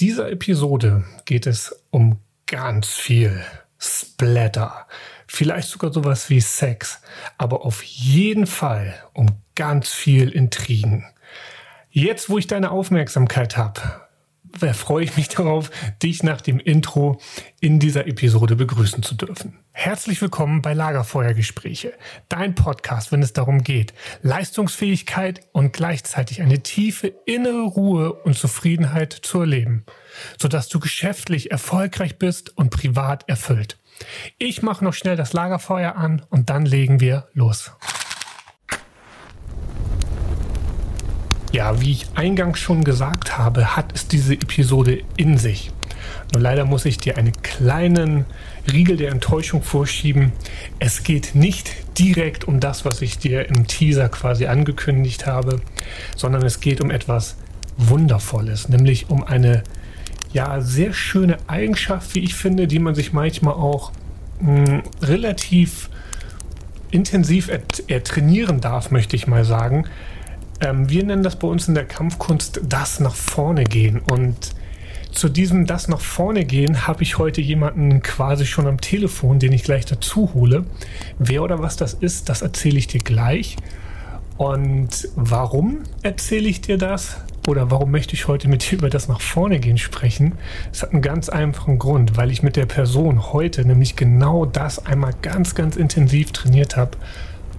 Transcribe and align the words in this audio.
dieser 0.00 0.30
Episode 0.30 1.04
geht 1.26 1.46
es 1.46 1.84
um 1.90 2.18
ganz 2.46 2.88
viel 2.88 3.44
Splatter, 3.78 4.86
vielleicht 5.26 5.68
sogar 5.68 5.92
sowas 5.92 6.30
wie 6.30 6.40
Sex, 6.40 7.00
aber 7.36 7.64
auf 7.66 7.82
jeden 7.82 8.46
Fall 8.46 8.94
um 9.12 9.28
ganz 9.54 9.90
viel 9.90 10.30
Intrigen. 10.30 11.04
Jetzt, 11.90 12.30
wo 12.30 12.38
ich 12.38 12.46
deine 12.46 12.70
Aufmerksamkeit 12.70 13.56
habe, 13.56 13.80
freue 14.72 15.04
ich 15.04 15.16
mich 15.16 15.28
darauf, 15.28 15.70
dich 16.02 16.22
nach 16.22 16.40
dem 16.40 16.58
Intro 16.58 17.20
in 17.60 17.78
dieser 17.78 18.06
Episode 18.06 18.56
begrüßen 18.56 19.02
zu 19.02 19.14
dürfen. 19.14 19.58
Herzlich 19.72 20.20
willkommen 20.20 20.62
bei 20.62 20.74
Lagerfeuergespräche, 20.74 21.92
dein 22.28 22.54
Podcast, 22.54 23.12
wenn 23.12 23.22
es 23.22 23.32
darum 23.32 23.62
geht, 23.62 23.94
Leistungsfähigkeit 24.22 25.40
und 25.52 25.72
gleichzeitig 25.72 26.42
eine 26.42 26.62
tiefe 26.62 27.14
innere 27.26 27.62
Ruhe 27.62 28.12
und 28.12 28.36
Zufriedenheit 28.36 29.12
zu 29.12 29.40
erleben, 29.40 29.84
sodass 30.38 30.68
du 30.68 30.80
geschäftlich 30.80 31.50
erfolgreich 31.50 32.18
bist 32.18 32.56
und 32.56 32.70
privat 32.70 33.28
erfüllt. 33.28 33.78
Ich 34.38 34.62
mache 34.62 34.84
noch 34.84 34.94
schnell 34.94 35.16
das 35.16 35.32
Lagerfeuer 35.32 35.96
an 35.96 36.22
und 36.30 36.50
dann 36.50 36.64
legen 36.66 37.00
wir 37.00 37.28
los. 37.32 37.72
Ja, 41.52 41.80
wie 41.80 41.90
ich 41.90 42.06
eingangs 42.14 42.60
schon 42.60 42.84
gesagt 42.84 43.36
habe, 43.36 43.76
hat 43.76 43.92
es 43.92 44.06
diese 44.06 44.34
Episode 44.34 45.02
in 45.16 45.36
sich. 45.36 45.72
Nur 46.32 46.42
leider 46.42 46.64
muss 46.64 46.84
ich 46.84 46.98
dir 46.98 47.18
einen 47.18 47.32
kleinen 47.42 48.24
Riegel 48.70 48.96
der 48.96 49.10
Enttäuschung 49.10 49.62
vorschieben. 49.62 50.32
Es 50.78 51.02
geht 51.02 51.34
nicht 51.34 51.72
direkt 51.98 52.46
um 52.46 52.60
das, 52.60 52.84
was 52.84 53.02
ich 53.02 53.18
dir 53.18 53.48
im 53.48 53.66
Teaser 53.66 54.08
quasi 54.08 54.46
angekündigt 54.46 55.26
habe, 55.26 55.60
sondern 56.16 56.42
es 56.44 56.60
geht 56.60 56.80
um 56.80 56.90
etwas 56.90 57.36
Wundervolles, 57.76 58.68
nämlich 58.68 59.10
um 59.10 59.24
eine 59.24 59.64
ja 60.32 60.60
sehr 60.60 60.92
schöne 60.92 61.38
Eigenschaft, 61.48 62.14
wie 62.14 62.20
ich 62.20 62.34
finde, 62.34 62.68
die 62.68 62.78
man 62.78 62.94
sich 62.94 63.12
manchmal 63.12 63.54
auch 63.54 63.90
mh, 64.40 64.66
hm, 64.66 64.82
relativ 65.02 65.90
intensiv 66.92 67.50
er 67.86 68.04
trainieren 68.04 68.60
darf, 68.60 68.90
möchte 68.90 69.16
ich 69.16 69.26
mal 69.26 69.44
sagen. 69.44 69.84
Ähm, 70.60 70.88
wir 70.88 71.04
nennen 71.04 71.22
das 71.22 71.36
bei 71.36 71.48
uns 71.48 71.68
in 71.68 71.74
der 71.74 71.86
Kampfkunst 71.86 72.60
das 72.68 73.00
nach 73.00 73.14
vorne 73.14 73.64
gehen. 73.64 73.98
Und 73.98 74.50
zu 75.12 75.28
diesem 75.28 75.66
das 75.66 75.88
nach 75.88 76.00
vorne 76.00 76.44
gehen 76.44 76.86
habe 76.86 77.02
ich 77.02 77.18
heute 77.18 77.40
jemanden 77.40 78.02
quasi 78.02 78.46
schon 78.46 78.66
am 78.66 78.80
Telefon, 78.80 79.38
den 79.38 79.52
ich 79.52 79.64
gleich 79.64 79.86
dazu 79.86 80.32
hole. 80.34 80.64
Wer 81.18 81.42
oder 81.42 81.60
was 81.60 81.76
das 81.76 81.94
ist, 81.94 82.28
das 82.28 82.42
erzähle 82.42 82.78
ich 82.78 82.86
dir 82.86 83.00
gleich. 83.00 83.56
Und 84.36 85.08
warum 85.16 85.80
erzähle 86.02 86.48
ich 86.48 86.60
dir 86.60 86.78
das? 86.78 87.18
Oder 87.48 87.70
warum 87.70 87.90
möchte 87.90 88.14
ich 88.14 88.28
heute 88.28 88.48
mit 88.48 88.70
dir 88.70 88.78
über 88.78 88.90
das 88.90 89.08
nach 89.08 89.20
vorne 89.20 89.60
gehen 89.60 89.78
sprechen? 89.78 90.34
Es 90.72 90.82
hat 90.82 90.92
einen 90.92 91.02
ganz 91.02 91.28
einfachen 91.28 91.78
Grund, 91.78 92.16
weil 92.16 92.30
ich 92.30 92.42
mit 92.42 92.56
der 92.56 92.66
Person 92.66 93.32
heute 93.32 93.64
nämlich 93.64 93.96
genau 93.96 94.46
das 94.46 94.86
einmal 94.86 95.14
ganz, 95.22 95.54
ganz 95.54 95.76
intensiv 95.76 96.32
trainiert 96.32 96.76
habe. 96.76 96.96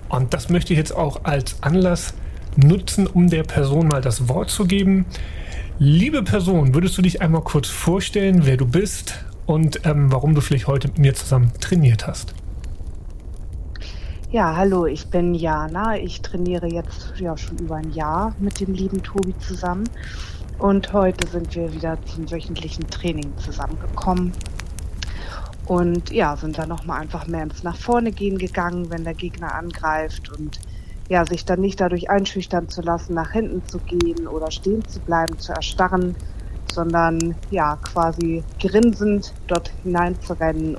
Und 0.08 0.34
das 0.34 0.50
möchte 0.50 0.74
ich 0.74 0.80
jetzt 0.80 0.96
auch 0.96 1.24
als 1.24 1.62
Anlass 1.62 2.14
nutzen, 2.58 3.08
um 3.08 3.30
der 3.30 3.44
Person 3.44 3.88
mal 3.88 4.02
das 4.02 4.28
Wort 4.28 4.50
zu 4.50 4.66
geben. 4.66 5.06
Liebe 5.80 6.24
Person, 6.24 6.76
würdest 6.76 6.98
du 6.98 7.02
dich 7.02 7.22
einmal 7.22 7.42
kurz 7.42 7.68
vorstellen, 7.68 8.42
wer 8.46 8.58
du 8.58 8.66
bist 8.66 9.26
und 9.46 9.86
ähm, 9.86 10.12
warum 10.12 10.36
du 10.36 10.42
vielleicht 10.42 10.68
heute 10.68 10.88
mit 10.90 11.00
mir 11.00 11.14
zusammen 11.14 11.52
trainiert 11.60 12.08
hast? 12.08 12.34
Ja, 14.32 14.56
hallo, 14.56 14.86
ich 14.86 15.08
bin 15.08 15.34
Jana. 15.34 15.98
Ich 15.98 16.22
trainiere 16.22 16.68
jetzt 16.68 17.14
ja 17.18 17.38
schon 17.38 17.58
über 17.58 17.76
ein 17.76 17.92
Jahr 17.92 18.34
mit 18.40 18.62
dem 18.62 18.74
lieben 18.74 19.04
Tobi 19.04 19.38
zusammen. 19.40 19.84
Und 20.58 20.94
heute 20.94 21.28
sind 21.28 21.54
wir 21.56 21.74
wieder 21.74 21.98
zum 22.06 22.32
wöchentlichen 22.32 22.88
Training 22.90 23.36
zusammengekommen. 23.38 24.32
Und 25.66 26.12
ja, 26.12 26.38
sind 26.38 26.58
dann 26.58 26.70
nochmal 26.70 27.02
einfach 27.02 27.28
mehr 27.28 27.44
ins 27.44 27.64
Nach 27.64 27.76
vorne 27.76 28.12
gehen 28.12 28.38
gegangen, 28.38 28.90
wenn 28.90 29.04
der 29.04 29.16
Gegner 29.16 29.54
angreift 29.54 30.30
und 30.38 30.60
ja, 31.12 31.26
sich 31.26 31.44
dann 31.44 31.60
nicht 31.60 31.82
dadurch 31.82 32.10
einschüchtern 32.10 32.70
zu 32.70 32.82
lassen, 32.82 33.16
nach 33.16 33.32
hinten 33.32 33.62
zu 33.68 33.80
gehen 33.80 34.28
oder 34.28 34.50
stehen 34.50 34.82
zu 34.88 35.02
bleiben, 35.02 35.38
zu 35.40 35.52
erstarren, 35.52 36.16
sondern 36.72 37.36
ja, 37.50 37.76
quasi 37.84 38.46
grinsend 38.62 39.34
dort 39.48 39.74
hinein 39.84 40.16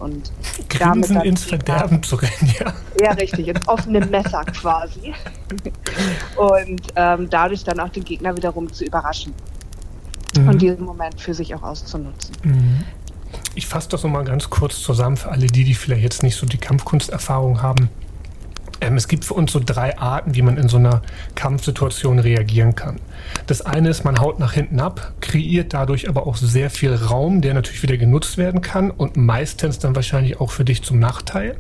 und 0.01 0.33
Grinsen 0.71 1.15
damit 1.15 1.25
ins 1.27 1.45
Verderben 1.45 2.03
zu 2.03 2.17
rennen, 2.17 2.55
ja. 2.59 2.73
Ja, 2.99 3.13
richtig, 3.13 3.47
ins 3.47 3.69
offene 3.69 4.07
Messer 4.07 4.43
quasi. 4.47 5.13
und 6.37 6.83
ähm, 6.97 7.29
dadurch 7.29 7.63
dann 7.65 7.79
auch 7.79 7.91
den 7.91 8.05
Gegner 8.05 8.35
wiederum 8.35 8.73
zu 8.73 8.87
überraschen 8.87 9.35
mhm. 10.35 10.49
und 10.49 10.63
diesen 10.63 10.83
Moment 10.87 11.21
für 11.21 11.35
sich 11.35 11.55
auch 11.55 11.63
auszunutzen. 11.63 12.35
Mhm. 12.43 12.85
Ich 13.55 13.67
fasse 13.67 13.91
das 13.91 14.03
nochmal 14.03 14.25
ganz 14.25 14.49
kurz 14.49 14.81
zusammen 14.81 15.19
für 15.19 15.31
alle 15.31 15.47
die, 15.47 15.65
die 15.65 15.75
vielleicht 15.75 16.03
jetzt 16.03 16.23
nicht 16.23 16.37
so 16.37 16.47
die 16.47 16.57
Kampfkunsterfahrung 16.57 17.61
haben. 17.61 17.91
Ähm, 18.83 18.97
es 18.97 19.07
gibt 19.07 19.25
für 19.25 19.35
uns 19.35 19.53
so 19.53 19.61
drei 19.65 19.97
Arten, 19.97 20.35
wie 20.35 20.43
man 20.43 20.57
in 20.57 20.69
so 20.69 20.77
einer 20.77 21.03
Kampfsituation 21.37 22.19
reagieren 22.19 22.75
kann. 22.75 22.97
Das 23.47 23.63
eine 23.63 23.89
ist, 23.89 24.05
man 24.05 24.19
haut 24.19 24.41
nach 24.41 24.55
hinten 24.55 24.81
ab, 24.81 25.13
kreiert 25.21 25.73
dadurch 25.73 26.09
aber 26.09 26.27
auch 26.27 26.37
sehr 26.37 26.69
viel 26.69 26.93
Raum, 26.93 27.41
der 27.41 27.55
natürlich 27.55 27.83
wieder 27.85 27.97
genutzt 27.97 28.39
werden 28.39 28.61
kann 28.61 28.91
und 28.91 29.17
meistens 29.17 29.79
dann 29.79 29.95
wahrscheinlich 29.95 30.41
auch 30.41 30.51
für 30.51 30.65
dich 30.65 30.83
zum 30.83 30.99
Nachteil. 30.99 31.57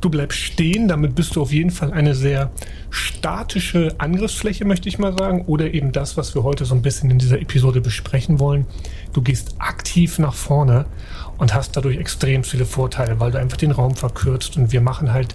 Du 0.00 0.08
bleibst 0.10 0.38
stehen, 0.38 0.88
damit 0.88 1.16
bist 1.16 1.36
du 1.36 1.42
auf 1.42 1.52
jeden 1.52 1.70
Fall 1.70 1.92
eine 1.92 2.14
sehr 2.14 2.52
statische 2.88 3.96
Angriffsfläche, 3.98 4.64
möchte 4.64 4.88
ich 4.88 4.98
mal 4.98 5.12
sagen, 5.18 5.42
oder 5.46 5.74
eben 5.74 5.92
das, 5.92 6.16
was 6.16 6.34
wir 6.34 6.44
heute 6.44 6.64
so 6.64 6.74
ein 6.74 6.82
bisschen 6.82 7.10
in 7.10 7.18
dieser 7.18 7.40
Episode 7.40 7.80
besprechen 7.80 8.38
wollen. 8.38 8.64
Du 9.12 9.20
gehst 9.20 9.56
aktiv 9.58 10.18
nach 10.20 10.34
vorne 10.34 10.86
und 11.36 11.52
hast 11.52 11.76
dadurch 11.76 11.98
extrem 11.98 12.44
viele 12.44 12.64
Vorteile, 12.64 13.18
weil 13.18 13.32
du 13.32 13.38
einfach 13.38 13.56
den 13.56 13.72
Raum 13.72 13.96
verkürzt 13.96 14.56
und 14.56 14.72
wir 14.72 14.80
machen 14.80 15.12
halt 15.12 15.34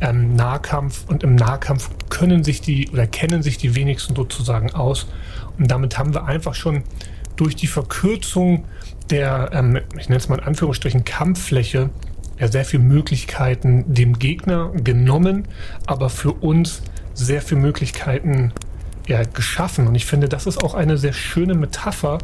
ähm, 0.00 0.34
Nahkampf 0.34 1.04
und 1.08 1.22
im 1.22 1.34
Nahkampf 1.34 1.90
können 2.10 2.44
sich 2.44 2.60
die 2.60 2.88
oder 2.90 3.06
kennen 3.06 3.42
sich 3.42 3.58
die 3.58 3.74
wenigsten 3.74 4.14
sozusagen 4.14 4.72
aus. 4.72 5.06
Und 5.58 5.70
damit 5.70 5.98
haben 5.98 6.14
wir 6.14 6.24
einfach 6.26 6.54
schon 6.54 6.82
durch 7.36 7.56
die 7.56 7.66
Verkürzung 7.66 8.64
der, 9.10 9.50
ähm, 9.52 9.80
ich 9.98 10.08
nenne 10.08 10.18
es 10.18 10.28
mal 10.28 10.38
in 10.38 10.44
Anführungsstrichen, 10.44 11.04
Kampffläche, 11.04 11.90
ja 12.38 12.48
sehr 12.48 12.64
viele 12.64 12.82
Möglichkeiten 12.82 13.84
dem 13.92 14.18
Gegner 14.18 14.70
genommen, 14.72 15.46
aber 15.86 16.10
für 16.10 16.32
uns 16.32 16.82
sehr 17.12 17.42
viele 17.42 17.60
Möglichkeiten 17.60 18.52
ja, 19.06 19.22
geschaffen. 19.22 19.86
Und 19.86 19.94
ich 19.94 20.06
finde, 20.06 20.28
das 20.28 20.46
ist 20.46 20.62
auch 20.62 20.74
eine 20.74 20.98
sehr 20.98 21.12
schöne 21.12 21.54
Metapher 21.54 22.18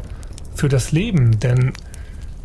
für 0.55 0.67
das 0.67 0.91
Leben, 0.91 1.39
denn 1.39 1.73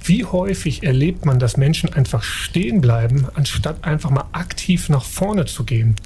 wie 0.06 0.25
häufig 0.25 0.83
erlebt 0.83 1.27
man, 1.27 1.39
dass 1.39 1.56
Menschen 1.56 1.93
einfach 1.93 2.22
stehen 2.22 2.81
bleiben, 2.81 3.27
anstatt 3.34 3.84
einfach 3.84 4.11
mal 4.11 4.25
aktiv 4.33 4.89
nach 4.89 5.05
vorne 5.05 5.47
zu 5.47 5.65
gehen? 5.65 5.97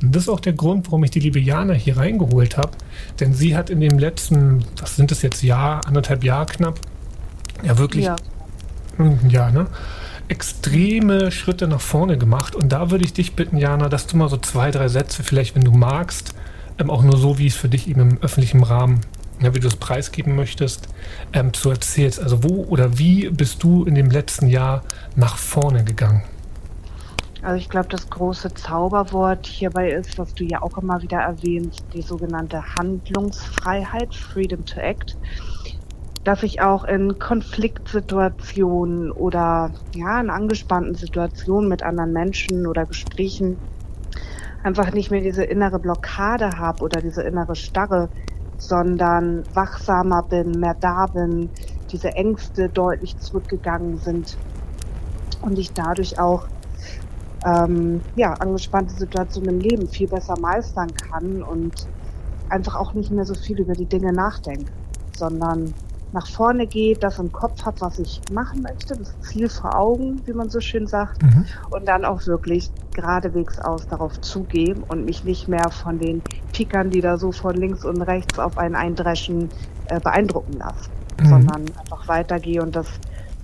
Und 0.00 0.14
das 0.14 0.24
ist 0.24 0.28
auch 0.28 0.40
der 0.40 0.52
Grund, 0.52 0.86
warum 0.86 1.04
ich 1.04 1.10
die 1.10 1.20
liebe 1.20 1.40
Jana 1.40 1.74
hier 1.74 1.96
reingeholt 1.96 2.56
habe. 2.56 2.72
Denn 3.20 3.34
sie 3.34 3.56
hat 3.56 3.70
in 3.70 3.80
dem 3.80 3.98
letzten, 3.98 4.64
was 4.80 4.96
sind 4.96 5.10
das 5.10 5.22
jetzt, 5.22 5.42
Jahr, 5.42 5.86
anderthalb 5.86 6.24
Jahr 6.24 6.46
knapp, 6.46 6.80
ja 7.62 7.78
wirklich, 7.78 8.06
ja, 8.06 8.16
hm, 8.96 9.18
ja 9.28 9.50
ne? 9.50 9.66
extreme 10.28 11.30
Schritte 11.30 11.68
nach 11.68 11.80
vorne 11.80 12.16
gemacht. 12.16 12.54
Und 12.54 12.72
da 12.72 12.90
würde 12.90 13.04
ich 13.04 13.12
dich 13.12 13.34
bitten, 13.34 13.58
Jana, 13.58 13.88
dass 13.88 14.06
du 14.06 14.16
mal 14.16 14.28
so 14.28 14.36
zwei, 14.38 14.70
drei 14.70 14.88
Sätze, 14.88 15.22
vielleicht 15.22 15.54
wenn 15.54 15.64
du 15.64 15.72
magst, 15.72 16.34
ähm, 16.78 16.90
auch 16.90 17.02
nur 17.02 17.16
so, 17.16 17.38
wie 17.38 17.46
es 17.46 17.56
für 17.56 17.68
dich 17.68 17.88
eben 17.88 18.00
im 18.00 18.18
öffentlichen 18.22 18.62
Rahmen 18.62 19.00
ja, 19.44 19.54
wie 19.54 19.60
du 19.60 19.68
es 19.68 19.76
preisgeben 19.76 20.36
möchtest, 20.36 20.88
ähm, 21.32 21.52
zu 21.52 21.70
erzählst. 21.70 22.20
Also 22.20 22.42
wo 22.44 22.64
oder 22.64 22.98
wie 22.98 23.28
bist 23.30 23.62
du 23.62 23.84
in 23.84 23.94
dem 23.94 24.10
letzten 24.10 24.48
Jahr 24.48 24.82
nach 25.16 25.36
vorne 25.36 25.84
gegangen? 25.84 26.22
Also 27.42 27.56
ich 27.56 27.68
glaube, 27.68 27.88
das 27.88 28.08
große 28.08 28.54
Zauberwort 28.54 29.46
hierbei 29.46 29.90
ist, 29.90 30.16
was 30.16 30.32
du 30.34 30.44
ja 30.44 30.62
auch 30.62 30.78
immer 30.78 31.02
wieder 31.02 31.18
erwähnst, 31.18 31.84
die 31.92 32.02
sogenannte 32.02 32.62
Handlungsfreiheit, 32.76 34.14
Freedom 34.14 34.64
to 34.64 34.78
Act. 34.80 35.16
Dass 36.22 36.44
ich 36.44 36.60
auch 36.60 36.84
in 36.84 37.18
Konfliktsituationen 37.18 39.10
oder 39.10 39.72
ja, 39.92 40.20
in 40.20 40.30
angespannten 40.30 40.94
Situationen 40.94 41.68
mit 41.68 41.82
anderen 41.82 42.12
Menschen 42.12 42.64
oder 42.64 42.86
Gesprächen 42.86 43.56
einfach 44.62 44.92
nicht 44.92 45.10
mehr 45.10 45.20
diese 45.20 45.42
innere 45.42 45.80
Blockade 45.80 46.58
habe 46.58 46.84
oder 46.84 47.00
diese 47.00 47.22
innere 47.22 47.56
Starre, 47.56 48.08
sondern 48.68 49.42
wachsamer 49.54 50.22
bin, 50.22 50.52
mehr 50.52 50.76
da 50.78 51.06
bin, 51.06 51.50
diese 51.90 52.12
Ängste 52.14 52.68
deutlich 52.68 53.18
zurückgegangen 53.18 53.98
sind 53.98 54.36
und 55.42 55.58
ich 55.58 55.72
dadurch 55.72 56.18
auch 56.20 56.46
ähm, 57.44 58.00
ja, 58.14 58.34
angespannte 58.34 58.94
Situationen 58.94 59.56
im 59.56 59.60
Leben 59.60 59.88
viel 59.88 60.06
besser 60.06 60.38
meistern 60.40 60.94
kann 60.94 61.42
und 61.42 61.88
einfach 62.48 62.76
auch 62.76 62.94
nicht 62.94 63.10
mehr 63.10 63.24
so 63.24 63.34
viel 63.34 63.58
über 63.60 63.72
die 63.72 63.86
Dinge 63.86 64.12
nachdenke, 64.12 64.70
sondern 65.16 65.74
nach 66.12 66.26
vorne 66.26 66.66
geht, 66.66 67.02
das 67.02 67.18
im 67.18 67.32
Kopf 67.32 67.64
hat, 67.64 67.80
was 67.80 67.98
ich 67.98 68.20
machen 68.30 68.62
möchte, 68.62 68.96
das 68.96 69.18
Ziel 69.22 69.48
vor 69.48 69.76
Augen, 69.76 70.20
wie 70.26 70.32
man 70.32 70.50
so 70.50 70.60
schön 70.60 70.86
sagt, 70.86 71.22
mhm. 71.22 71.46
und 71.70 71.86
dann 71.88 72.04
auch 72.04 72.26
wirklich 72.26 72.70
geradewegs 72.94 73.58
aus 73.58 73.86
darauf 73.88 74.20
zugehen 74.20 74.82
und 74.88 75.04
mich 75.04 75.24
nicht 75.24 75.48
mehr 75.48 75.70
von 75.70 75.98
den 75.98 76.22
Pikern, 76.52 76.90
die 76.90 77.00
da 77.00 77.16
so 77.16 77.32
von 77.32 77.56
links 77.56 77.84
und 77.84 78.02
rechts 78.02 78.38
auf 78.38 78.58
einen 78.58 78.74
eindreschen, 78.74 79.48
äh, 79.86 80.00
beeindrucken 80.00 80.58
lasse. 80.58 80.90
mhm. 81.20 81.28
sondern 81.28 81.64
einfach 81.78 82.08
weitergehe 82.08 82.62
und 82.62 82.74
das 82.76 82.86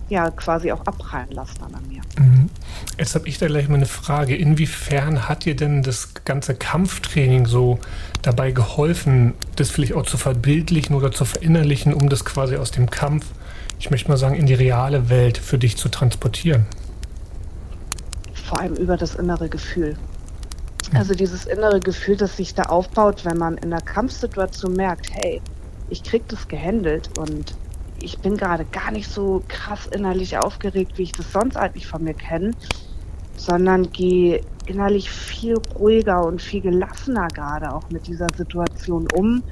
ja 0.08 0.31
quasi 0.31 0.72
auch 0.72 0.81
abprallen 0.87 1.31
lassen 1.31 1.62
an 1.62 1.87
mir. 1.88 2.02
Mhm. 2.19 2.50
Jetzt 2.99 3.14
habe 3.14 3.28
ich 3.28 3.38
da 3.38 3.46
gleich 3.46 3.69
mal 3.69 3.76
eine 3.76 3.87
Frage. 3.87 4.37
Inwiefern 4.37 5.28
hat 5.28 5.44
dir 5.44 5.55
denn 5.55 5.82
das 5.82 6.14
ganze 6.25 6.55
Kampftraining 6.55 7.46
so 7.46 7.78
dabei 8.22 8.50
geholfen, 8.50 9.34
das 9.56 9.70
vielleicht 9.70 9.94
auch 9.94 10.05
zu 10.05 10.16
verbildlichen 10.16 10.96
oder 10.96 11.12
zu 11.12 11.25
verinnerlichen, 11.25 11.94
um 11.94 12.08
das 12.08 12.25
quasi 12.25 12.56
aus 12.56 12.70
dem 12.70 12.90
Kampf, 12.90 13.26
ich 13.78 13.90
möchte 13.90 14.08
mal 14.08 14.16
sagen, 14.16 14.34
in 14.34 14.46
die 14.46 14.55
reale 14.55 15.08
Welt 15.08 15.38
für 15.38 15.58
dich 15.58 15.76
zu 15.76 15.88
transportieren? 15.88 16.66
Vor 18.32 18.60
allem 18.60 18.75
über 18.75 18.96
das 18.96 19.14
innere 19.14 19.49
Gefühl. 19.49 19.96
Also 20.94 21.14
dieses 21.14 21.44
innere 21.44 21.81
Gefühl, 21.81 22.16
das 22.16 22.37
sich 22.37 22.55
da 22.55 22.64
aufbaut, 22.64 23.25
wenn 23.25 23.37
man 23.37 23.58
in 23.58 23.72
einer 23.72 23.82
Kampfsituation 23.82 24.72
merkt, 24.72 25.10
hey, 25.12 25.43
ich 25.90 26.02
krieg 26.02 26.26
das 26.28 26.49
gehandelt 26.49 27.10
und 27.19 27.55
ich 28.00 28.19
bin 28.19 28.37
gerade 28.37 28.65
gar 28.65 28.91
nicht 28.91 29.11
so 29.11 29.43
krass 29.49 29.87
innerlich 29.87 30.39
aufgeregt, 30.39 30.93
wie 30.97 31.05
ich 31.05 31.12
das 31.12 31.33
sonst 31.33 31.56
eigentlich 31.56 31.87
von 31.87 32.05
mir 32.05 32.15
kenne, 32.15 32.53
sondern 33.37 33.91
gehe 33.91 34.43
innerlich 34.67 35.11
viel 35.11 35.56
ruhiger 35.79 36.25
und 36.25 36.43
viel 36.43 36.61
gelassener 36.61 37.29
gerade 37.29 37.73
auch 37.73 37.89
mit 37.91 38.06
dieser 38.06 38.27
Situation 38.37 39.09
um 39.15 39.43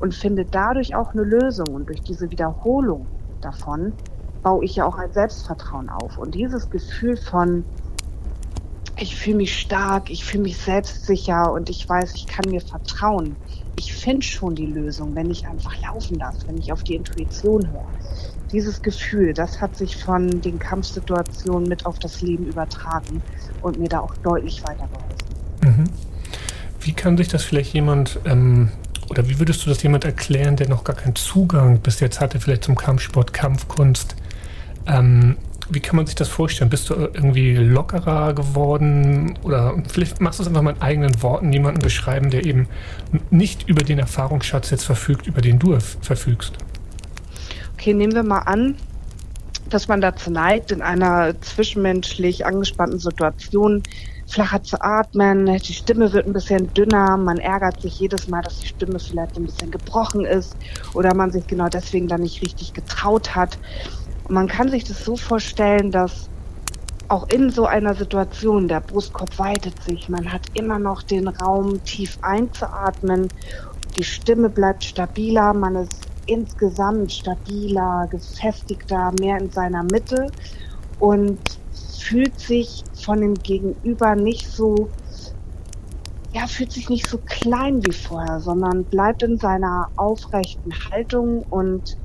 und 0.00 0.14
finde 0.14 0.44
dadurch 0.44 0.94
auch 0.94 1.12
eine 1.12 1.22
Lösung. 1.22 1.68
Und 1.68 1.88
durch 1.88 2.02
diese 2.02 2.30
Wiederholung 2.30 3.06
davon 3.40 3.92
baue 4.42 4.64
ich 4.64 4.76
ja 4.76 4.86
auch 4.86 4.98
ein 4.98 5.12
Selbstvertrauen 5.12 5.88
auf. 5.88 6.18
Und 6.18 6.34
dieses 6.34 6.68
Gefühl 6.70 7.16
von, 7.16 7.64
ich 8.98 9.14
fühle 9.16 9.36
mich 9.36 9.58
stark, 9.58 10.10
ich 10.10 10.24
fühle 10.24 10.44
mich 10.44 10.56
selbstsicher 10.56 11.52
und 11.52 11.68
ich 11.68 11.88
weiß, 11.88 12.14
ich 12.14 12.26
kann 12.26 12.50
mir 12.50 12.60
vertrauen. 12.60 13.36
Ich 13.78 13.94
finde 13.94 14.22
schon 14.22 14.54
die 14.54 14.66
Lösung, 14.66 15.14
wenn 15.14 15.30
ich 15.30 15.46
einfach 15.46 15.74
laufen 15.82 16.18
lasse, 16.18 16.46
wenn 16.46 16.56
ich 16.56 16.72
auf 16.72 16.82
die 16.82 16.94
Intuition 16.94 17.70
höre. 17.70 17.86
Dieses 18.52 18.80
Gefühl, 18.80 19.34
das 19.34 19.60
hat 19.60 19.76
sich 19.76 19.96
von 19.96 20.40
den 20.40 20.58
Kampfsituationen 20.58 21.68
mit 21.68 21.84
auf 21.84 21.98
das 21.98 22.22
Leben 22.22 22.46
übertragen 22.46 23.20
und 23.60 23.78
mir 23.78 23.88
da 23.88 24.00
auch 24.00 24.14
deutlich 24.18 24.62
weitergeholfen. 24.62 25.16
Mhm. 25.62 25.84
Wie 26.80 26.92
kann 26.92 27.16
sich 27.18 27.28
das 27.28 27.42
vielleicht 27.42 27.74
jemand 27.74 28.20
ähm, 28.24 28.70
oder 29.10 29.28
wie 29.28 29.38
würdest 29.38 29.64
du 29.66 29.68
das 29.70 29.82
jemand 29.82 30.04
erklären, 30.04 30.56
der 30.56 30.68
noch 30.68 30.84
gar 30.84 30.96
keinen 30.96 31.16
Zugang 31.16 31.80
bis 31.80 32.00
jetzt 32.00 32.20
hatte, 32.20 32.40
vielleicht 32.40 32.64
zum 32.64 32.76
Kampfsport, 32.76 33.32
Kampfkunst? 33.32 34.16
Ähm, 34.86 35.36
wie 35.68 35.80
kann 35.80 35.96
man 35.96 36.06
sich 36.06 36.14
das 36.14 36.28
vorstellen? 36.28 36.70
Bist 36.70 36.90
du 36.90 36.94
irgendwie 36.94 37.56
lockerer 37.56 38.34
geworden? 38.34 39.38
Oder 39.42 39.74
vielleicht 39.88 40.20
machst 40.20 40.38
du 40.38 40.42
es 40.42 40.48
einfach 40.48 40.62
mal 40.62 40.74
in 40.74 40.82
eigenen 40.82 41.22
Worten 41.22 41.52
jemanden 41.52 41.80
beschreiben, 41.80 42.30
der 42.30 42.44
eben 42.44 42.68
nicht 43.30 43.68
über 43.68 43.82
den 43.82 43.98
Erfahrungsschatz 43.98 44.70
jetzt 44.70 44.84
verfügt, 44.84 45.26
über 45.26 45.40
den 45.40 45.58
du 45.58 45.78
verfügst. 46.00 46.52
Okay, 47.74 47.94
nehmen 47.94 48.14
wir 48.14 48.22
mal 48.22 48.40
an, 48.40 48.76
dass 49.68 49.88
man 49.88 50.00
dazu 50.00 50.30
neigt, 50.30 50.70
in 50.70 50.82
einer 50.82 51.40
zwischenmenschlich 51.40 52.46
angespannten 52.46 52.98
Situation 52.98 53.82
flacher 54.28 54.62
zu 54.62 54.80
atmen, 54.80 55.46
die 55.46 55.72
Stimme 55.72 56.12
wird 56.12 56.26
ein 56.26 56.32
bisschen 56.32 56.72
dünner, 56.74 57.16
man 57.16 57.38
ärgert 57.38 57.80
sich 57.80 58.00
jedes 58.00 58.28
Mal, 58.28 58.42
dass 58.42 58.58
die 58.58 58.66
Stimme 58.66 58.98
vielleicht 58.98 59.36
ein 59.36 59.44
bisschen 59.44 59.70
gebrochen 59.70 60.24
ist 60.24 60.56
oder 60.94 61.14
man 61.14 61.30
sich 61.30 61.46
genau 61.46 61.68
deswegen 61.68 62.08
dann 62.08 62.22
nicht 62.22 62.42
richtig 62.42 62.72
getraut 62.72 63.34
hat. 63.36 63.56
Und 64.28 64.34
man 64.34 64.48
kann 64.48 64.70
sich 64.70 64.84
das 64.84 65.04
so 65.04 65.16
vorstellen, 65.16 65.90
dass 65.90 66.28
auch 67.08 67.28
in 67.28 67.50
so 67.50 67.66
einer 67.66 67.94
Situation 67.94 68.66
der 68.66 68.80
Brustkorb 68.80 69.38
weitet 69.38 69.80
sich, 69.84 70.08
man 70.08 70.32
hat 70.32 70.42
immer 70.54 70.78
noch 70.80 71.02
den 71.02 71.28
Raum 71.28 71.82
tief 71.84 72.18
einzuatmen, 72.22 73.28
die 73.96 74.02
Stimme 74.02 74.48
bleibt 74.48 74.82
stabiler, 74.82 75.54
man 75.54 75.76
ist 75.76 76.08
insgesamt 76.26 77.12
stabiler, 77.12 78.08
gefestigter, 78.10 79.12
mehr 79.20 79.38
in 79.38 79.50
seiner 79.50 79.84
Mitte 79.84 80.26
und 80.98 81.38
fühlt 82.00 82.38
sich 82.40 82.82
von 82.94 83.20
dem 83.20 83.34
Gegenüber 83.34 84.16
nicht 84.16 84.50
so, 84.50 84.88
ja, 86.32 86.48
fühlt 86.48 86.72
sich 86.72 86.88
nicht 86.88 87.08
so 87.08 87.18
klein 87.18 87.84
wie 87.86 87.92
vorher, 87.92 88.40
sondern 88.40 88.84
bleibt 88.84 89.22
in 89.22 89.38
seiner 89.38 89.88
aufrechten 89.96 90.72
Haltung 90.90 91.44
und 91.50 91.96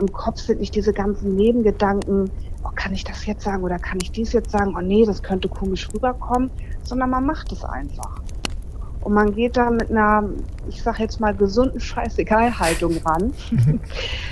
im 0.00 0.12
Kopf 0.12 0.40
sind 0.40 0.60
nicht 0.60 0.74
diese 0.74 0.92
ganzen 0.92 1.36
Nebengedanken, 1.36 2.30
oh, 2.64 2.70
kann 2.74 2.92
ich 2.92 3.04
das 3.04 3.26
jetzt 3.26 3.42
sagen 3.42 3.62
oder 3.62 3.78
kann 3.78 3.98
ich 4.02 4.10
dies 4.10 4.32
jetzt 4.32 4.50
sagen? 4.50 4.74
Oh 4.76 4.80
nee, 4.80 5.04
das 5.04 5.22
könnte 5.22 5.48
komisch 5.48 5.88
rüberkommen, 5.94 6.50
sondern 6.82 7.10
man 7.10 7.26
macht 7.26 7.52
es 7.52 7.64
einfach. 7.64 8.20
Und 9.02 9.14
man 9.14 9.34
geht 9.34 9.56
da 9.56 9.70
mit 9.70 9.90
einer, 9.90 10.28
ich 10.68 10.82
sag 10.82 10.98
jetzt 11.00 11.20
mal, 11.20 11.34
gesunden 11.34 11.80
Scheißegal-Haltung 11.80 12.98
ran, 12.98 13.32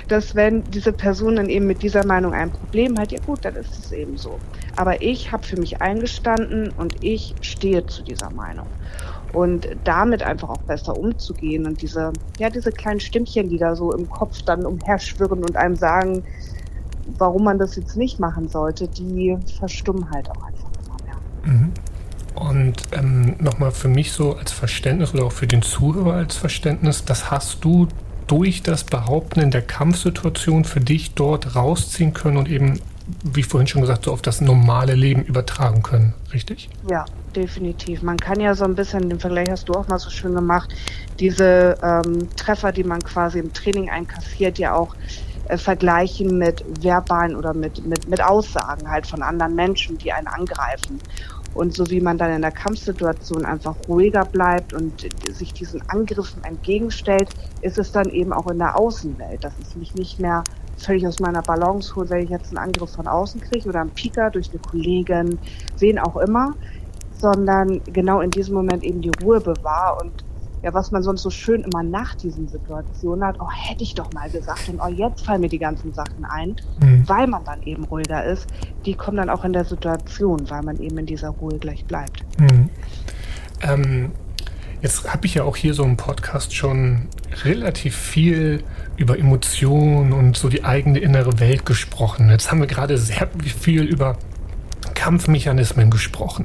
dass 0.07 0.35
wenn 0.35 0.63
diese 0.63 0.93
Person 0.93 1.37
dann 1.37 1.49
eben 1.49 1.65
mit 1.65 1.81
dieser 1.81 2.05
Meinung 2.05 2.33
ein 2.33 2.51
Problem 2.51 2.97
hat, 2.99 3.11
ja 3.11 3.19
gut, 3.25 3.45
dann 3.45 3.55
ist 3.55 3.79
es 3.79 3.91
eben 3.91 4.17
so. 4.17 4.37
Aber 4.75 5.01
ich 5.01 5.31
habe 5.31 5.43
für 5.43 5.57
mich 5.57 5.81
eingestanden 5.81 6.71
und 6.77 7.03
ich 7.03 7.33
stehe 7.41 7.85
zu 7.87 8.03
dieser 8.03 8.29
Meinung 8.29 8.67
und 9.33 9.67
damit 9.83 10.23
einfach 10.23 10.49
auch 10.49 10.61
besser 10.61 10.97
umzugehen 10.97 11.65
und 11.65 11.81
diese, 11.81 12.11
ja, 12.39 12.49
diese 12.49 12.71
kleinen 12.71 12.99
Stimmchen, 12.99 13.49
die 13.49 13.57
da 13.57 13.75
so 13.75 13.91
im 13.93 14.09
Kopf 14.09 14.41
dann 14.41 14.65
umherschwirren 14.65 15.43
und 15.43 15.55
einem 15.55 15.75
sagen, 15.75 16.23
warum 17.17 17.43
man 17.43 17.59
das 17.59 17.75
jetzt 17.75 17.97
nicht 17.97 18.19
machen 18.19 18.49
sollte, 18.49 18.87
die 18.87 19.37
verstummen 19.57 20.09
halt 20.11 20.29
auch 20.29 20.43
einfach 20.43 20.69
immer 20.85 20.97
mehr. 21.05 21.53
Mhm. 21.53 21.71
Und 22.35 22.75
ähm, 22.93 23.35
nochmal 23.39 23.71
für 23.71 23.87
mich 23.87 24.11
so 24.11 24.35
als 24.35 24.51
Verständnis 24.51 25.13
oder 25.13 25.25
auch 25.25 25.31
für 25.31 25.47
den 25.47 25.61
Zuhörer 25.61 26.13
als 26.13 26.35
Verständnis, 26.35 27.03
das 27.03 27.31
hast 27.31 27.63
du 27.63 27.87
durch 28.27 28.61
das 28.61 28.83
Behaupten 28.83 29.39
in 29.39 29.51
der 29.51 29.63
Kampfsituation 29.63 30.63
für 30.63 30.79
dich 30.79 31.15
dort 31.15 31.55
rausziehen 31.55 32.13
können 32.13 32.37
und 32.37 32.47
eben, 32.47 32.79
wie 33.23 33.43
vorhin 33.43 33.67
schon 33.67 33.81
gesagt, 33.81 34.05
so 34.05 34.13
auf 34.13 34.21
das 34.21 34.39
normale 34.39 34.93
Leben 34.93 35.23
übertragen 35.23 35.81
können, 35.81 36.13
richtig? 36.31 36.69
Ja, 36.89 37.05
definitiv. 37.35 38.01
Man 38.01 38.17
kann 38.17 38.39
ja 38.39 38.55
so 38.55 38.65
ein 38.65 38.75
bisschen, 38.75 39.09
den 39.09 39.19
Vergleich 39.19 39.49
hast 39.49 39.69
du 39.69 39.73
auch 39.73 39.87
mal 39.87 39.99
so 39.99 40.09
schön 40.09 40.33
gemacht, 40.33 40.73
diese 41.19 41.77
ähm, 41.81 42.27
Treffer, 42.35 42.71
die 42.71 42.83
man 42.83 42.99
quasi 42.99 43.39
im 43.39 43.53
Training 43.53 43.89
einkassiert, 43.89 44.57
ja 44.57 44.75
auch 44.75 44.95
äh, 45.47 45.57
vergleichen 45.57 46.37
mit 46.37 46.63
verbalen 46.81 47.35
oder 47.35 47.53
mit, 47.53 47.85
mit, 47.85 48.07
mit 48.07 48.21
Aussagen 48.21 48.89
halt 48.89 49.07
von 49.07 49.21
anderen 49.21 49.55
Menschen, 49.55 49.97
die 49.97 50.11
einen 50.11 50.27
angreifen. 50.27 50.99
Und 51.55 51.73
so 51.73 51.89
wie 51.89 51.99
man 51.99 52.17
dann 52.17 52.31
in 52.31 52.41
der 52.41 52.51
Kampfsituation 52.51 53.43
einfach 53.45 53.75
ruhiger 53.87 54.23
bleibt 54.23 54.73
und 54.73 55.07
sich 55.31 55.51
diesen 55.51 55.81
Angriffen 55.89 56.43
entgegenstellt, 56.43 57.29
ist 57.61 57.79
es 57.79 57.91
dann 57.91 58.09
eben 58.09 58.31
auch 58.31 58.47
in 58.51 58.59
der 58.59 58.77
Außenwelt, 58.77 59.43
dass 59.43 59.53
es 59.59 59.75
mich 59.75 59.95
nicht 59.95 60.19
mehr 60.19 60.43
völlig 60.77 61.05
aus 61.07 61.19
meiner 61.19 61.41
Balance 61.41 61.95
holt, 61.95 62.09
wenn 62.09 62.23
ich 62.23 62.29
jetzt 62.29 62.49
einen 62.49 62.57
Angriff 62.57 62.91
von 62.91 63.07
außen 63.07 63.41
kriege 63.41 63.67
oder 63.67 63.81
einen 63.81 63.89
Pika 63.89 64.29
durch 64.29 64.49
eine 64.49 64.59
Kollegin, 64.59 65.39
wen 65.79 65.99
auch 65.99 66.17
immer, 66.17 66.53
sondern 67.19 67.81
genau 67.85 68.21
in 68.21 68.31
diesem 68.31 68.55
Moment 68.55 68.83
eben 68.83 69.01
die 69.01 69.11
Ruhe 69.21 69.39
bewahre 69.39 70.01
und 70.01 70.23
ja, 70.61 70.73
was 70.73 70.91
man 70.91 71.03
sonst 71.03 71.21
so 71.21 71.29
schön 71.29 71.63
immer 71.63 71.83
nach 71.83 72.15
diesen 72.15 72.47
Situationen 72.47 73.23
hat, 73.23 73.37
oh, 73.39 73.49
hätte 73.49 73.83
ich 73.83 73.95
doch 73.95 74.11
mal 74.13 74.29
gesagt 74.29 74.67
und 74.67 74.81
oh, 74.81 74.89
jetzt 74.89 75.25
fallen 75.25 75.41
mir 75.41 75.49
die 75.49 75.59
ganzen 75.59 75.93
Sachen 75.93 76.25
ein, 76.25 76.55
mhm. 76.81 77.07
weil 77.07 77.27
man 77.27 77.43
dann 77.45 77.63
eben 77.63 77.85
ruhiger 77.85 78.25
ist, 78.25 78.47
die 78.85 78.93
kommen 78.93 79.17
dann 79.17 79.29
auch 79.29 79.45
in 79.45 79.53
der 79.53 79.63
Situation, 79.63 80.49
weil 80.49 80.61
man 80.63 80.79
eben 80.79 80.97
in 80.97 81.05
dieser 81.05 81.29
Ruhe 81.29 81.57
gleich 81.59 81.85
bleibt. 81.85 82.23
Mhm. 82.39 82.69
Ähm, 83.61 84.11
jetzt 84.81 85.11
habe 85.11 85.25
ich 85.25 85.35
ja 85.35 85.43
auch 85.43 85.55
hier 85.55 85.73
so 85.73 85.83
im 85.83 85.95
Podcast 85.95 86.53
schon 86.53 87.07
relativ 87.45 87.95
viel 87.95 88.63
über 88.97 89.17
Emotionen 89.17 90.11
und 90.11 90.35
so 90.35 90.49
die 90.49 90.65
eigene 90.65 90.99
innere 90.99 91.39
Welt 91.39 91.65
gesprochen. 91.65 92.29
Jetzt 92.29 92.51
haben 92.51 92.59
wir 92.59 92.67
gerade 92.67 92.97
sehr 92.97 93.29
viel 93.59 93.83
über 93.83 94.17
Kampfmechanismen 94.93 95.89
gesprochen. 95.89 96.43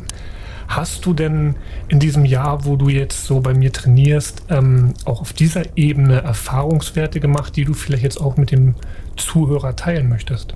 Hast 0.69 1.05
du 1.07 1.15
denn 1.15 1.57
in 1.89 2.01
diesem 2.01 2.25
Jahr, 2.25 2.65
wo 2.65 2.77
du 2.77 2.89
jetzt 2.89 3.25
so 3.25 3.41
bei 3.41 3.55
mir 3.55 3.73
trainierst, 3.73 4.45
ähm, 4.51 4.95
auch 5.05 5.21
auf 5.21 5.33
dieser 5.33 5.77
Ebene 5.77 6.23
Erfahrungswerte 6.23 7.21
gemacht, 7.21 7.57
die 7.57 7.65
du 7.65 7.75
vielleicht 7.75 8.03
jetzt 8.03 8.21
auch 8.21 8.37
mit 8.37 8.51
dem 8.51 8.75
Zuhörer 9.17 9.77
teilen 9.77 10.09
möchtest? 10.09 10.55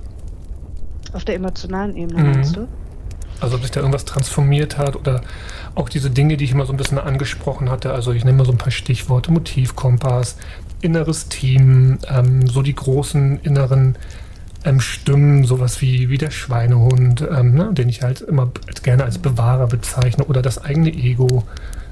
Auf 1.13 1.25
der 1.25 1.35
emotionalen 1.35 1.95
Ebene 1.95 2.23
mhm. 2.23 2.31
meinst 2.31 2.55
du? 2.55 2.67
Also 3.39 3.55
ob 3.55 3.61
sich 3.61 3.71
da 3.71 3.79
irgendwas 3.79 4.05
transformiert 4.05 4.77
hat 4.77 4.95
oder 4.95 5.21
auch 5.75 5.87
diese 5.87 6.09
Dinge, 6.09 6.35
die 6.35 6.43
ich 6.43 6.51
immer 6.51 6.65
so 6.65 6.73
ein 6.73 6.77
bisschen 6.77 6.97
angesprochen 6.97 7.69
hatte. 7.69 7.93
Also 7.93 8.11
ich 8.11 8.25
nenne 8.25 8.37
mal 8.37 8.45
so 8.45 8.51
ein 8.51 8.57
paar 8.57 8.71
Stichworte, 8.71 9.31
Motivkompass, 9.31 10.37
inneres 10.81 11.29
Team, 11.29 11.99
ähm, 12.09 12.47
so 12.47 12.61
die 12.61 12.75
großen 12.75 13.39
inneren 13.41 13.97
ähm, 14.65 14.79
Stimmen, 14.81 15.45
sowas 15.45 15.81
wie, 15.81 16.09
wie 16.09 16.17
der 16.17 16.31
Schweinehund, 16.31 17.21
ähm, 17.21 17.53
ne, 17.53 17.73
den 17.73 17.89
ich 17.89 18.01
halt 18.01 18.21
immer 18.21 18.51
gerne 18.83 19.03
als 19.03 19.17
Bewahrer 19.17 19.67
bezeichne, 19.67 20.25
oder 20.25 20.41
das 20.41 20.63
eigene 20.63 20.89
Ego. 20.89 21.43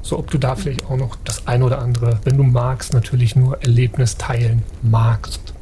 So, 0.01 0.17
ob 0.17 0.31
du 0.31 0.37
da 0.37 0.55
vielleicht 0.55 0.85
auch 0.85 0.97
noch 0.97 1.17
das 1.23 1.47
eine 1.47 1.65
oder 1.65 1.79
andere, 1.79 2.19
wenn 2.23 2.37
du 2.37 2.43
magst, 2.43 2.93
natürlich 2.93 3.35
nur 3.35 3.61
Erlebnis 3.61 4.17
teilen 4.17 4.63
magst. 4.81 5.53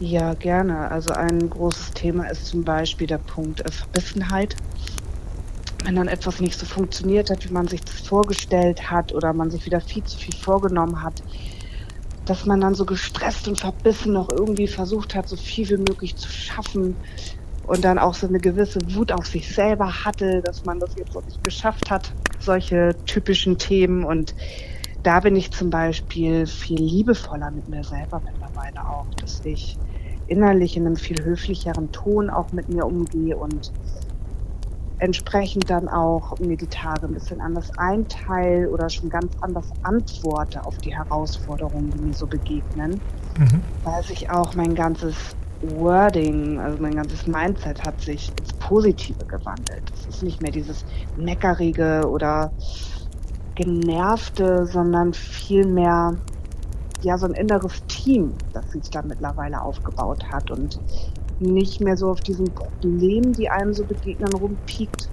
Ja, 0.00 0.34
gerne. 0.34 0.90
Also 0.90 1.12
ein 1.12 1.50
großes 1.50 1.90
Thema 1.92 2.30
ist 2.30 2.46
zum 2.46 2.62
Beispiel 2.62 3.06
der 3.06 3.18
Punkt 3.18 3.60
äh, 3.60 3.70
Verbissenheit. 3.70 4.54
Wenn 5.84 5.96
dann 5.96 6.08
etwas 6.08 6.40
nicht 6.40 6.58
so 6.58 6.66
funktioniert 6.66 7.30
hat, 7.30 7.48
wie 7.48 7.52
man 7.52 7.66
sich 7.66 7.80
das 7.82 8.00
vorgestellt 8.00 8.90
hat 8.90 9.12
oder 9.12 9.32
man 9.32 9.50
sich 9.50 9.64
wieder 9.66 9.80
viel 9.80 10.04
zu 10.04 10.18
viel 10.18 10.34
vorgenommen 10.34 11.02
hat, 11.02 11.22
dass 12.28 12.46
man 12.46 12.60
dann 12.60 12.74
so 12.74 12.84
gestresst 12.84 13.48
und 13.48 13.60
verbissen 13.60 14.12
noch 14.12 14.28
irgendwie 14.30 14.68
versucht 14.68 15.14
hat, 15.14 15.28
so 15.28 15.36
viel 15.36 15.68
wie 15.70 15.76
möglich 15.76 16.16
zu 16.16 16.28
schaffen 16.28 16.96
und 17.66 17.84
dann 17.84 17.98
auch 17.98 18.14
so 18.14 18.26
eine 18.26 18.38
gewisse 18.38 18.80
Wut 18.94 19.12
auf 19.12 19.26
sich 19.26 19.54
selber 19.54 20.04
hatte, 20.04 20.42
dass 20.42 20.64
man 20.64 20.78
das 20.78 20.94
jetzt 20.96 21.14
noch 21.14 21.24
nicht 21.24 21.42
geschafft 21.44 21.90
hat, 21.90 22.12
solche 22.38 22.94
typischen 23.06 23.58
Themen. 23.58 24.04
Und 24.04 24.34
da 25.02 25.20
bin 25.20 25.36
ich 25.36 25.50
zum 25.52 25.70
Beispiel 25.70 26.46
viel 26.46 26.80
liebevoller 26.80 27.50
mit 27.50 27.68
mir 27.68 27.84
selber 27.84 28.20
mittlerweile 28.24 28.86
auch, 28.88 29.06
dass 29.20 29.44
ich 29.44 29.78
innerlich 30.26 30.76
in 30.76 30.86
einem 30.86 30.96
viel 30.96 31.22
höflicheren 31.22 31.92
Ton 31.92 32.30
auch 32.30 32.52
mit 32.52 32.68
mir 32.68 32.86
umgehe 32.86 33.36
und 33.36 33.72
entsprechend 34.98 35.70
dann 35.70 35.88
auch 35.88 36.38
mir 36.38 36.56
die 36.56 36.66
Tage 36.66 37.06
ein 37.06 37.14
bisschen 37.14 37.40
anders 37.40 37.70
einteile 37.78 38.68
oder 38.68 38.88
schon 38.88 39.08
ganz 39.10 39.32
anders 39.40 39.66
antworte 39.82 40.64
auf 40.64 40.76
die 40.78 40.94
Herausforderungen, 40.94 41.90
die 41.90 41.98
mir 41.98 42.14
so 42.14 42.26
begegnen, 42.26 43.00
mhm. 43.38 43.62
weil 43.84 44.02
sich 44.02 44.30
auch 44.30 44.54
mein 44.54 44.74
ganzes 44.74 45.14
Wording, 45.62 46.58
also 46.60 46.80
mein 46.80 46.94
ganzes 46.94 47.26
Mindset 47.26 47.84
hat 47.84 48.00
sich 48.00 48.30
ins 48.38 48.52
Positive 48.54 49.24
gewandelt. 49.24 49.82
Es 49.94 50.06
ist 50.06 50.22
nicht 50.22 50.40
mehr 50.40 50.52
dieses 50.52 50.84
meckerige 51.16 52.08
oder 52.08 52.52
genervte, 53.54 54.66
sondern 54.66 55.12
vielmehr 55.12 56.16
ja 57.02 57.18
so 57.18 57.26
ein 57.26 57.34
inneres 57.34 57.84
Team, 57.86 58.34
das 58.52 58.70
sich 58.70 58.90
da 58.90 59.02
mittlerweile 59.02 59.60
aufgebaut 59.60 60.24
hat 60.30 60.50
und 60.50 60.78
nicht 61.40 61.80
mehr 61.80 61.96
so 61.96 62.10
auf 62.10 62.20
diesen 62.20 62.46
Problemen, 62.46 63.32
die 63.32 63.48
einem 63.48 63.72
so 63.74 63.84
begegnen, 63.84 64.32
rumpiekt, 64.32 65.08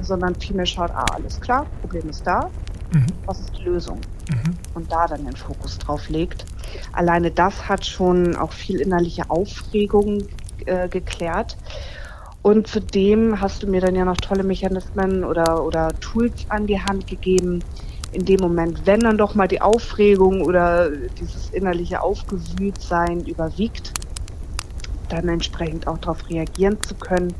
sondern 0.00 0.34
vielmehr 0.34 0.66
schaut, 0.66 0.90
ah, 0.90 1.06
alles 1.14 1.40
klar, 1.40 1.66
Problem 1.80 2.08
ist 2.08 2.26
da, 2.26 2.50
mhm. 2.92 3.06
was 3.26 3.40
ist 3.40 3.56
die 3.58 3.64
Lösung? 3.64 4.00
Mhm. 4.30 4.54
Und 4.74 4.92
da 4.92 5.06
dann 5.06 5.24
den 5.24 5.36
Fokus 5.36 5.78
drauf 5.78 6.08
legt. 6.08 6.44
Alleine 6.92 7.30
das 7.30 7.68
hat 7.68 7.84
schon 7.84 8.36
auch 8.36 8.52
viel 8.52 8.80
innerliche 8.80 9.30
Aufregung 9.30 10.24
äh, 10.66 10.88
geklärt. 10.88 11.56
Und 12.42 12.68
zudem 12.68 13.40
hast 13.40 13.62
du 13.62 13.66
mir 13.66 13.80
dann 13.80 13.96
ja 13.96 14.04
noch 14.04 14.16
tolle 14.16 14.44
Mechanismen 14.44 15.24
oder, 15.24 15.64
oder 15.64 15.88
Tools 16.00 16.46
an 16.48 16.66
die 16.66 16.80
Hand 16.80 17.06
gegeben, 17.06 17.62
in 18.12 18.24
dem 18.24 18.40
Moment, 18.40 18.86
wenn 18.86 19.00
dann 19.00 19.18
doch 19.18 19.34
mal 19.34 19.48
die 19.48 19.60
Aufregung 19.60 20.42
oder 20.42 20.90
dieses 20.90 21.50
innerliche 21.50 22.00
Aufgewühltsein 22.00 23.26
überwiegt, 23.26 23.92
dann 25.08 25.28
entsprechend 25.28 25.86
auch 25.86 25.98
darauf 25.98 26.28
reagieren 26.28 26.80
zu 26.82 26.94
können, 26.94 27.34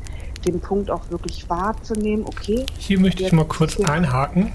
den 0.45 0.59
Punkt 0.59 0.89
auch 0.89 1.09
wirklich 1.09 1.49
wahrzunehmen. 1.49 2.25
Okay. 2.25 2.65
Hier 2.77 2.99
möchte 2.99 3.23
ich 3.23 3.31
mal 3.31 3.45
kurz 3.45 3.79
einhaken. 3.79 4.51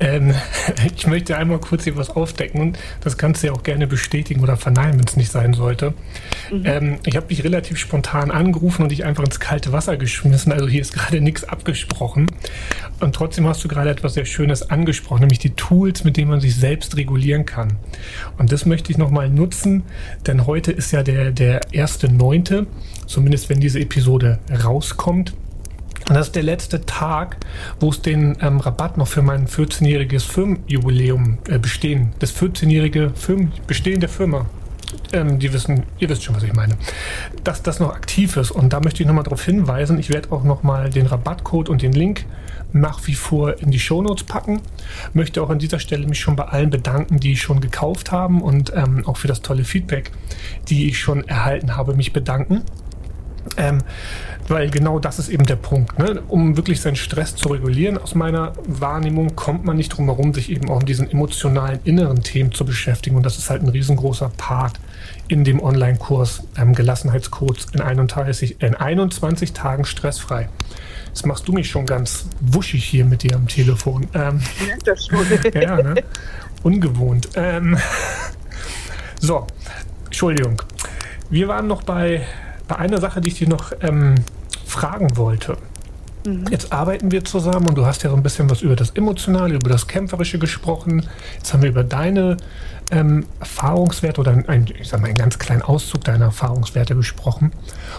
Ähm, 0.00 0.34
ich 0.96 1.06
möchte 1.06 1.36
einmal 1.36 1.58
kurz 1.58 1.84
hier 1.84 1.96
was 1.96 2.10
aufdecken. 2.10 2.76
Das 3.02 3.18
kannst 3.18 3.42
du 3.42 3.48
ja 3.48 3.52
auch 3.52 3.62
gerne 3.62 3.86
bestätigen 3.86 4.40
oder 4.40 4.56
verneinen, 4.56 4.98
wenn 4.98 5.06
es 5.06 5.16
nicht 5.16 5.30
sein 5.30 5.54
sollte. 5.54 5.94
Mhm. 6.50 6.62
Ähm, 6.64 6.98
ich 7.04 7.16
habe 7.16 7.26
dich 7.26 7.44
relativ 7.44 7.78
spontan 7.78 8.30
angerufen 8.30 8.82
und 8.82 8.90
dich 8.90 9.04
einfach 9.04 9.24
ins 9.24 9.40
kalte 9.40 9.72
Wasser 9.72 9.96
geschmissen. 9.96 10.52
Also 10.52 10.68
hier 10.68 10.80
ist 10.80 10.94
gerade 10.94 11.20
nichts 11.26 11.44
abgesprochen. 11.44 12.26
Und 13.00 13.14
trotzdem 13.14 13.46
hast 13.46 13.62
du 13.62 13.68
gerade 13.68 13.90
etwas 13.90 14.14
sehr 14.14 14.24
Schönes 14.24 14.70
angesprochen, 14.70 15.20
nämlich 15.20 15.38
die 15.38 15.50
Tools, 15.50 16.04
mit 16.04 16.16
denen 16.16 16.30
man 16.30 16.40
sich 16.40 16.54
selbst 16.56 16.96
regulieren 16.96 17.44
kann. 17.44 17.76
Und 18.38 18.52
das 18.52 18.64
möchte 18.64 18.90
ich 18.90 18.96
nochmal 18.96 19.28
nutzen, 19.28 19.82
denn 20.26 20.46
heute 20.46 20.72
ist 20.72 20.92
ja 20.92 21.02
der, 21.02 21.30
der 21.30 21.60
erste 21.72 22.10
Neunte, 22.10 22.66
zumindest 23.06 23.50
wenn 23.50 23.60
diese 23.60 23.80
Episode 23.80 24.38
rauskommt. 24.64 25.34
Und 26.08 26.14
das 26.14 26.28
ist 26.28 26.36
der 26.36 26.44
letzte 26.44 26.86
Tag, 26.86 27.36
wo 27.80 27.90
es 27.90 28.00
den 28.00 28.36
ähm, 28.40 28.60
Rabatt 28.60 28.96
noch 28.96 29.08
für 29.08 29.22
mein 29.22 29.48
14-jähriges 29.48 30.24
Firmenjubiläum 30.24 31.38
äh, 31.48 31.58
bestehen, 31.58 32.12
das 32.20 32.34
14-jährige 32.34 33.10
Firmen, 33.14 33.52
Bestehen 33.66 34.00
der 34.00 34.08
Firma 34.08 34.46
ähm, 35.12 35.38
die 35.38 35.52
wissen, 35.52 35.84
ihr 35.98 36.08
wisst 36.08 36.24
schon, 36.24 36.34
was 36.34 36.42
ich 36.42 36.52
meine, 36.52 36.76
dass 37.44 37.62
das 37.62 37.80
noch 37.80 37.94
aktiv 37.94 38.36
ist. 38.36 38.50
Und 38.50 38.72
da 38.72 38.80
möchte 38.80 39.02
ich 39.02 39.06
nochmal 39.06 39.24
darauf 39.24 39.44
hinweisen, 39.44 39.98
ich 39.98 40.10
werde 40.10 40.32
auch 40.32 40.44
nochmal 40.44 40.90
den 40.90 41.06
Rabattcode 41.06 41.68
und 41.68 41.82
den 41.82 41.92
Link 41.92 42.24
nach 42.72 43.06
wie 43.06 43.14
vor 43.14 43.58
in 43.58 43.70
die 43.70 43.78
Shownotes 43.78 44.24
packen. 44.24 44.60
Möchte 45.14 45.42
auch 45.42 45.50
an 45.50 45.58
dieser 45.58 45.78
Stelle 45.78 46.06
mich 46.06 46.20
schon 46.20 46.36
bei 46.36 46.44
allen 46.44 46.70
bedanken, 46.70 47.18
die 47.20 47.36
schon 47.36 47.60
gekauft 47.60 48.12
haben 48.12 48.42
und 48.42 48.72
ähm, 48.74 49.06
auch 49.06 49.16
für 49.16 49.28
das 49.28 49.42
tolle 49.42 49.64
Feedback, 49.64 50.12
die 50.68 50.88
ich 50.88 50.98
schon 50.98 51.26
erhalten 51.26 51.76
habe, 51.76 51.94
mich 51.94 52.12
bedanken. 52.12 52.62
Ähm, 53.56 53.78
weil 54.48 54.70
genau 54.70 54.98
das 54.98 55.18
ist 55.18 55.28
eben 55.28 55.44
der 55.44 55.56
Punkt. 55.56 55.98
Ne? 55.98 56.22
Um 56.28 56.56
wirklich 56.56 56.80
seinen 56.80 56.96
Stress 56.96 57.34
zu 57.34 57.48
regulieren, 57.48 57.98
aus 57.98 58.14
meiner 58.14 58.52
Wahrnehmung, 58.66 59.34
kommt 59.34 59.64
man 59.64 59.76
nicht 59.76 59.88
drum 59.88 60.06
herum, 60.06 60.34
sich 60.34 60.50
eben 60.50 60.70
auch 60.70 60.80
mit 60.80 60.88
diesen 60.88 61.10
emotionalen 61.10 61.80
inneren 61.84 62.22
Themen 62.22 62.52
zu 62.52 62.64
beschäftigen. 62.64 63.16
Und 63.16 63.24
das 63.24 63.38
ist 63.38 63.50
halt 63.50 63.62
ein 63.62 63.68
riesengroßer 63.68 64.30
Part 64.36 64.78
in 65.28 65.44
dem 65.44 65.60
Online-Kurs 65.60 66.44
ähm, 66.56 66.74
Gelassenheitscodes 66.74 67.66
in 67.72 67.80
31, 67.80 68.62
in 68.62 68.74
21 68.74 69.52
Tagen 69.52 69.84
stressfrei. 69.84 70.48
Jetzt 71.06 71.26
machst 71.26 71.48
du 71.48 71.52
mich 71.52 71.70
schon 71.70 71.86
ganz 71.86 72.26
wuschig 72.40 72.84
hier 72.84 73.04
mit 73.04 73.22
dir 73.22 73.34
am 73.36 73.48
Telefon. 73.48 74.06
Ähm, 74.14 74.40
das 74.84 75.06
schon. 75.06 75.26
ja, 75.54 75.82
ne? 75.82 76.04
Ungewohnt. 76.62 77.30
Ähm, 77.34 77.78
so, 79.20 79.46
Entschuldigung. 80.04 80.62
Wir 81.30 81.48
waren 81.48 81.66
noch 81.66 81.82
bei 81.82 82.26
bei 82.68 82.76
einer 82.76 83.00
Sache, 83.00 83.20
die 83.20 83.28
ich 83.28 83.38
dir 83.38 83.48
noch 83.48 83.72
ähm, 83.80 84.16
fragen 84.64 85.16
wollte. 85.16 85.56
Mhm. 86.26 86.44
Jetzt 86.50 86.72
arbeiten 86.72 87.10
wir 87.10 87.24
zusammen 87.24 87.68
und 87.68 87.78
du 87.78 87.86
hast 87.86 88.02
ja 88.02 88.10
so 88.10 88.16
ein 88.16 88.22
bisschen 88.22 88.50
was 88.50 88.62
über 88.62 88.76
das 88.76 88.90
Emotionale, 88.90 89.54
über 89.54 89.70
das 89.70 89.86
Kämpferische 89.86 90.38
gesprochen. 90.38 91.06
Jetzt 91.36 91.52
haben 91.52 91.62
wir 91.62 91.70
über 91.70 91.84
deine 91.84 92.36
ähm, 92.90 93.26
Erfahrungswerte 93.40 94.20
oder 94.20 94.32
ein, 94.46 94.66
ich 94.78 94.88
sag 94.88 95.00
mal, 95.00 95.08
einen 95.08 95.16
ganz 95.16 95.38
kleinen 95.38 95.62
Auszug 95.62 96.04
deiner 96.04 96.26
Erfahrungswerte 96.26 96.94
gesprochen. 96.94 97.52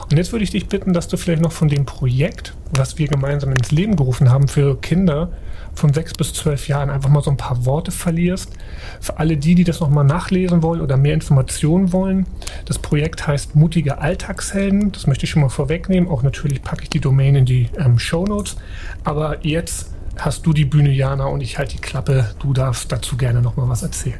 Und 0.09 0.17
jetzt 0.17 0.31
würde 0.31 0.43
ich 0.43 0.51
dich 0.51 0.67
bitten, 0.67 0.93
dass 0.93 1.07
du 1.07 1.17
vielleicht 1.17 1.41
noch 1.41 1.51
von 1.51 1.67
dem 1.67 1.85
Projekt, 1.85 2.53
was 2.71 2.97
wir 2.97 3.07
gemeinsam 3.07 3.51
ins 3.51 3.71
Leben 3.71 3.95
gerufen 3.95 4.29
haben 4.29 4.47
für 4.47 4.79
Kinder, 4.79 5.31
von 5.77 5.93
sechs 5.93 6.13
bis 6.13 6.33
zwölf 6.33 6.67
Jahren 6.67 6.89
einfach 6.89 7.09
mal 7.09 7.21
so 7.21 7.29
ein 7.29 7.37
paar 7.37 7.65
Worte 7.65 7.91
verlierst. 7.91 8.51
Für 8.99 9.19
alle 9.19 9.37
die, 9.37 9.55
die 9.55 9.63
das 9.63 9.79
nochmal 9.79 10.05
nachlesen 10.05 10.63
wollen 10.63 10.81
oder 10.81 10.97
mehr 10.97 11.13
Informationen 11.13 11.93
wollen. 11.93 12.25
Das 12.65 12.79
Projekt 12.79 13.27
heißt 13.27 13.55
Mutige 13.55 13.99
Alltagshelden. 13.99 14.91
Das 14.91 15.05
möchte 15.05 15.25
ich 15.25 15.29
schon 15.29 15.43
mal 15.43 15.49
vorwegnehmen. 15.49 16.09
Auch 16.09 16.23
natürlich 16.23 16.63
packe 16.63 16.83
ich 16.83 16.89
die 16.89 16.99
Domain 16.99 17.35
in 17.35 17.45
die 17.45 17.69
ähm, 17.77 17.99
Show 17.99 18.16
Notes. 18.25 18.57
Aber 19.03 19.45
jetzt 19.45 19.93
hast 20.17 20.45
du 20.45 20.53
die 20.53 20.65
Bühne, 20.65 20.91
Jana, 20.91 21.25
und 21.25 21.41
ich 21.41 21.57
halte 21.57 21.75
die 21.75 21.81
Klappe. 21.81 22.31
Du 22.39 22.53
darfst 22.53 22.91
dazu 22.91 23.17
gerne 23.17 23.41
nochmal 23.41 23.69
was 23.69 23.83
erzählen. 23.83 24.19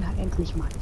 Na, 0.00 0.22
endlich 0.22 0.54
mal. 0.56 0.68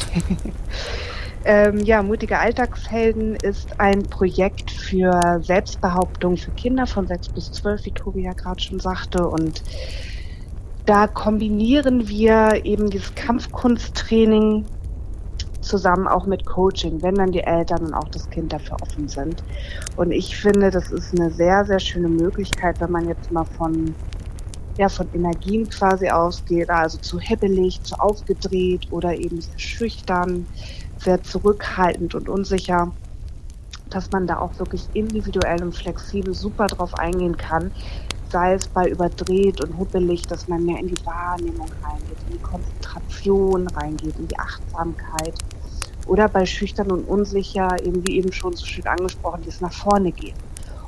Ähm, 1.44 1.80
ja, 1.80 2.02
Mutige 2.02 2.38
Alltagshelden 2.38 3.34
ist 3.36 3.80
ein 3.80 4.04
Projekt 4.04 4.70
für 4.70 5.40
Selbstbehauptung 5.42 6.36
für 6.36 6.52
Kinder 6.52 6.86
von 6.86 7.06
sechs 7.08 7.28
bis 7.28 7.50
zwölf, 7.50 7.84
wie 7.84 7.90
Tobi 7.90 8.22
ja 8.22 8.32
gerade 8.32 8.60
schon 8.60 8.78
sagte. 8.78 9.26
Und 9.26 9.62
da 10.86 11.06
kombinieren 11.08 12.08
wir 12.08 12.64
eben 12.64 12.90
dieses 12.90 13.14
Kampfkunsttraining 13.14 14.64
zusammen 15.62 16.08
auch 16.08 16.26
mit 16.26 16.44
Coaching, 16.44 17.02
wenn 17.02 17.14
dann 17.14 17.32
die 17.32 17.42
Eltern 17.42 17.86
und 17.86 17.94
auch 17.94 18.08
das 18.08 18.28
Kind 18.30 18.52
dafür 18.52 18.76
offen 18.82 19.08
sind. 19.08 19.42
Und 19.96 20.12
ich 20.12 20.36
finde, 20.36 20.70
das 20.70 20.90
ist 20.90 21.18
eine 21.18 21.30
sehr, 21.30 21.64
sehr 21.64 21.80
schöne 21.80 22.08
Möglichkeit, 22.08 22.80
wenn 22.80 22.90
man 22.90 23.08
jetzt 23.08 23.30
mal 23.32 23.44
von 23.44 23.94
ja, 24.78 24.88
von 24.88 25.06
Energien 25.12 25.68
quasi 25.68 26.08
ausgeht, 26.08 26.70
also 26.70 26.98
zu 26.98 27.18
hebbelig, 27.18 27.82
zu 27.82 27.98
aufgedreht 28.00 28.88
oder 28.90 29.14
eben 29.14 29.40
schüchtern, 29.56 30.46
sehr 30.98 31.22
zurückhaltend 31.22 32.14
und 32.14 32.28
unsicher, 32.28 32.90
dass 33.90 34.10
man 34.10 34.26
da 34.26 34.38
auch 34.38 34.58
wirklich 34.58 34.88
individuell 34.94 35.62
und 35.62 35.74
flexibel 35.74 36.32
super 36.32 36.68
drauf 36.68 36.94
eingehen 36.94 37.36
kann, 37.36 37.70
sei 38.30 38.54
es 38.54 38.66
bei 38.66 38.88
überdreht 38.88 39.62
und 39.62 39.76
huppelig, 39.76 40.22
dass 40.22 40.48
man 40.48 40.64
mehr 40.64 40.78
in 40.78 40.88
die 40.88 41.06
Wahrnehmung 41.06 41.68
reingeht, 41.82 42.16
in 42.21 42.21
die 42.32 42.38
Konzentration 42.38 43.68
reingeht, 43.68 44.18
in 44.18 44.28
die 44.28 44.38
Achtsamkeit 44.38 45.34
oder 46.06 46.28
bei 46.28 46.46
schüchtern 46.46 46.90
und 46.90 47.04
unsicher, 47.04 47.76
eben 47.84 48.06
wie 48.06 48.16
eben 48.16 48.32
schon 48.32 48.54
so 48.54 48.66
schön 48.66 48.86
angesprochen, 48.86 49.42
dieses 49.44 49.60
nach 49.60 49.72
vorne 49.72 50.12
gehen 50.12 50.36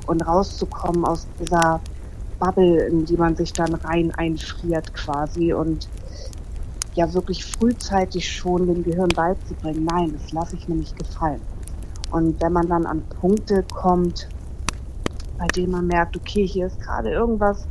und 0.07 0.21
rauszukommen 0.21 1.05
aus 1.05 1.27
dieser 1.39 1.79
Bubble, 2.39 2.85
in 2.87 3.05
die 3.05 3.17
man 3.17 3.35
sich 3.35 3.53
dann 3.53 3.73
rein 3.73 4.13
einfriert 4.15 4.93
quasi 4.93 5.53
und 5.53 5.87
ja 6.95 7.13
wirklich 7.13 7.45
frühzeitig 7.45 8.31
schon 8.31 8.67
dem 8.67 8.83
Gehirn 8.83 9.09
beizubringen, 9.09 9.85
nein, 9.85 10.13
das 10.13 10.31
lasse 10.31 10.55
ich 10.55 10.67
mir 10.67 10.75
nicht 10.75 10.97
gefallen. 10.97 11.41
Und 12.11 12.41
wenn 12.41 12.53
man 12.53 12.67
dann 12.67 12.85
an 12.85 13.03
Punkte 13.19 13.63
kommt, 13.73 14.29
bei 15.37 15.47
denen 15.47 15.71
man 15.71 15.87
merkt, 15.87 16.15
okay, 16.15 16.47
hier 16.47 16.67
ist 16.67 16.79
gerade 16.79 17.11
irgendwas 17.11 17.67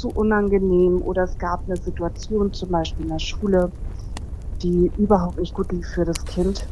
zu 0.00 0.08
unangenehm 0.08 1.02
oder 1.02 1.24
es 1.24 1.36
gab 1.36 1.62
eine 1.66 1.76
Situation 1.76 2.52
zum 2.54 2.70
Beispiel 2.70 3.04
in 3.04 3.10
der 3.10 3.18
Schule, 3.18 3.70
die 4.62 4.90
überhaupt 4.96 5.38
nicht 5.38 5.54
gut 5.54 5.70
lief 5.72 5.86
für 5.88 6.06
das 6.06 6.24
Kind, 6.24 6.66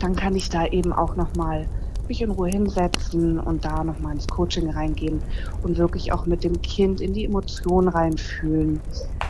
dann 0.00 0.16
kann 0.16 0.34
ich 0.34 0.48
da 0.48 0.66
eben 0.66 0.92
auch 0.92 1.14
nochmal 1.14 1.68
mich 2.08 2.20
in 2.20 2.32
Ruhe 2.32 2.48
hinsetzen 2.48 3.38
und 3.38 3.64
da 3.64 3.84
nochmal 3.84 4.14
ins 4.14 4.26
Coaching 4.26 4.68
reingehen 4.68 5.22
und 5.62 5.78
wirklich 5.78 6.12
auch 6.12 6.26
mit 6.26 6.42
dem 6.42 6.60
Kind 6.60 7.00
in 7.00 7.12
die 7.12 7.24
Emotionen 7.24 7.88
reinfühlen, 7.88 8.80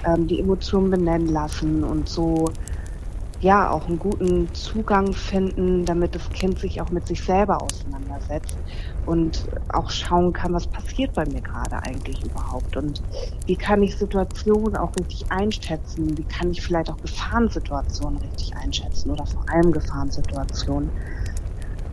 ähm, 0.04 0.26
die 0.26 0.40
Emotionen 0.40 0.90
benennen 0.90 1.28
lassen 1.28 1.84
und 1.84 2.08
so 2.08 2.46
ja 3.44 3.70
auch 3.70 3.86
einen 3.86 3.98
guten 3.98 4.52
Zugang 4.54 5.12
finden, 5.12 5.84
damit 5.84 6.14
das 6.14 6.28
Kind 6.30 6.58
sich 6.58 6.80
auch 6.80 6.90
mit 6.90 7.06
sich 7.06 7.22
selber 7.22 7.62
auseinandersetzt 7.62 8.56
und 9.04 9.46
auch 9.68 9.90
schauen 9.90 10.32
kann, 10.32 10.54
was 10.54 10.66
passiert 10.66 11.12
bei 11.12 11.26
mir 11.26 11.42
gerade 11.42 11.76
eigentlich 11.82 12.24
überhaupt 12.24 12.76
und 12.76 13.02
wie 13.46 13.54
kann 13.54 13.82
ich 13.82 13.96
Situationen 13.96 14.76
auch 14.76 14.90
richtig 14.98 15.30
einschätzen, 15.30 16.16
wie 16.16 16.24
kann 16.24 16.50
ich 16.50 16.62
vielleicht 16.62 16.90
auch 16.90 16.96
Gefahrensituationen 17.02 18.18
richtig 18.18 18.56
einschätzen 18.56 19.10
oder 19.10 19.26
vor 19.26 19.44
allem 19.50 19.72
Gefahrensituationen 19.72 20.90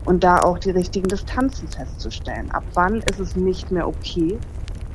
und 0.06 0.24
da 0.24 0.38
auch 0.38 0.58
die 0.58 0.70
richtigen 0.70 1.08
Distanzen 1.08 1.68
festzustellen. 1.68 2.50
Ab 2.50 2.64
wann 2.72 3.02
ist 3.02 3.20
es 3.20 3.36
nicht 3.36 3.70
mehr 3.70 3.86
okay, 3.86 4.38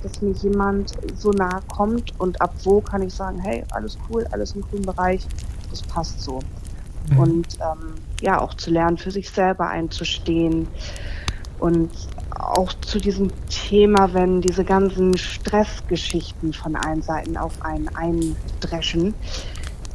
dass 0.02 0.22
mir 0.22 0.32
jemand 0.32 0.94
so 1.16 1.32
nahe 1.32 1.62
kommt 1.68 2.20
und 2.20 2.42
ab 2.42 2.54
wo 2.64 2.82
kann 2.82 3.04
ich 3.04 3.14
sagen, 3.14 3.40
hey, 3.40 3.64
alles 3.72 3.98
cool, 4.10 4.26
alles 4.32 4.54
im 4.54 4.62
grünen 4.62 4.86
Bereich, 4.86 5.26
das 5.69 5.81
passt 5.81 6.21
so. 6.21 6.39
Mhm. 7.09 7.19
Und 7.19 7.47
ähm, 7.59 7.95
ja, 8.21 8.41
auch 8.41 8.53
zu 8.55 8.71
lernen, 8.71 8.97
für 8.97 9.12
sich 9.12 9.29
selber 9.29 9.69
einzustehen 9.69 10.67
und 11.59 11.91
auch 12.31 12.74
zu 12.74 13.00
diesem 13.00 13.31
Thema, 13.50 14.13
wenn 14.13 14.41
diese 14.41 14.63
ganzen 14.63 15.17
Stressgeschichten 15.17 16.53
von 16.53 16.75
allen 16.75 17.01
Seiten 17.01 17.38
auf 17.38 17.62
einen 17.63 17.89
eindreschen, 17.95 19.13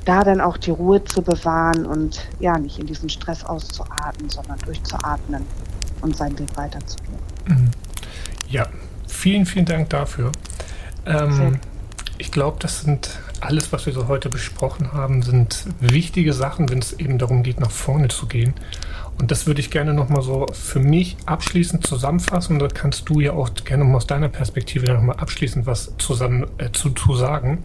da 0.04 0.24
dann 0.24 0.40
auch 0.40 0.56
die 0.56 0.70
Ruhe 0.70 1.04
zu 1.04 1.22
bewahren 1.22 1.86
und 1.86 2.28
ja, 2.40 2.58
nicht 2.58 2.78
in 2.78 2.86
diesen 2.86 3.08
Stress 3.08 3.44
auszuatmen, 3.44 4.28
sondern 4.28 4.58
durchzuatmen 4.60 5.44
und 6.00 6.16
seinen 6.16 6.38
Weg 6.38 6.56
weiterzugehen. 6.56 7.18
Mhm. 7.46 7.70
Ja, 8.48 8.66
vielen, 9.06 9.46
vielen 9.46 9.64
Dank 9.64 9.90
dafür. 9.90 10.32
Ähm, 11.06 11.60
ich 12.18 12.32
glaube, 12.32 12.58
das 12.60 12.80
sind 12.80 13.18
alles, 13.42 13.72
was 13.72 13.87
wir 13.87 13.92
so 13.92 14.08
heute 14.08 14.28
besprochen 14.28 14.92
haben, 14.92 15.22
sind 15.22 15.66
wichtige 15.80 16.32
Sachen, 16.32 16.68
wenn 16.70 16.78
es 16.78 16.92
eben 16.94 17.18
darum 17.18 17.42
geht, 17.42 17.61
nach 17.61 17.70
vorne 17.70 18.08
zu 18.08 18.26
gehen. 18.26 18.54
Und 19.18 19.30
das 19.30 19.46
würde 19.46 19.61
ich 19.61 19.70
gerne 19.70 19.94
nochmal 19.94 20.22
so 20.22 20.46
für 20.52 20.80
mich 20.80 21.16
abschließend 21.26 21.87
zusammenfassen. 21.87 22.58
Da 22.58 22.68
kannst 22.68 23.08
du 23.08 23.20
ja 23.20 23.32
auch 23.32 23.50
gerne 23.64 23.84
mal 23.84 23.96
aus 23.96 24.06
deiner 24.06 24.28
Perspektive 24.28 24.92
nochmal 24.92 25.16
abschließend 25.16 25.66
was 25.66 25.94
zusammen 25.99 26.46
äh, 26.58 26.70
zu, 26.72 26.90
zu 26.90 27.14
sagen. 27.14 27.62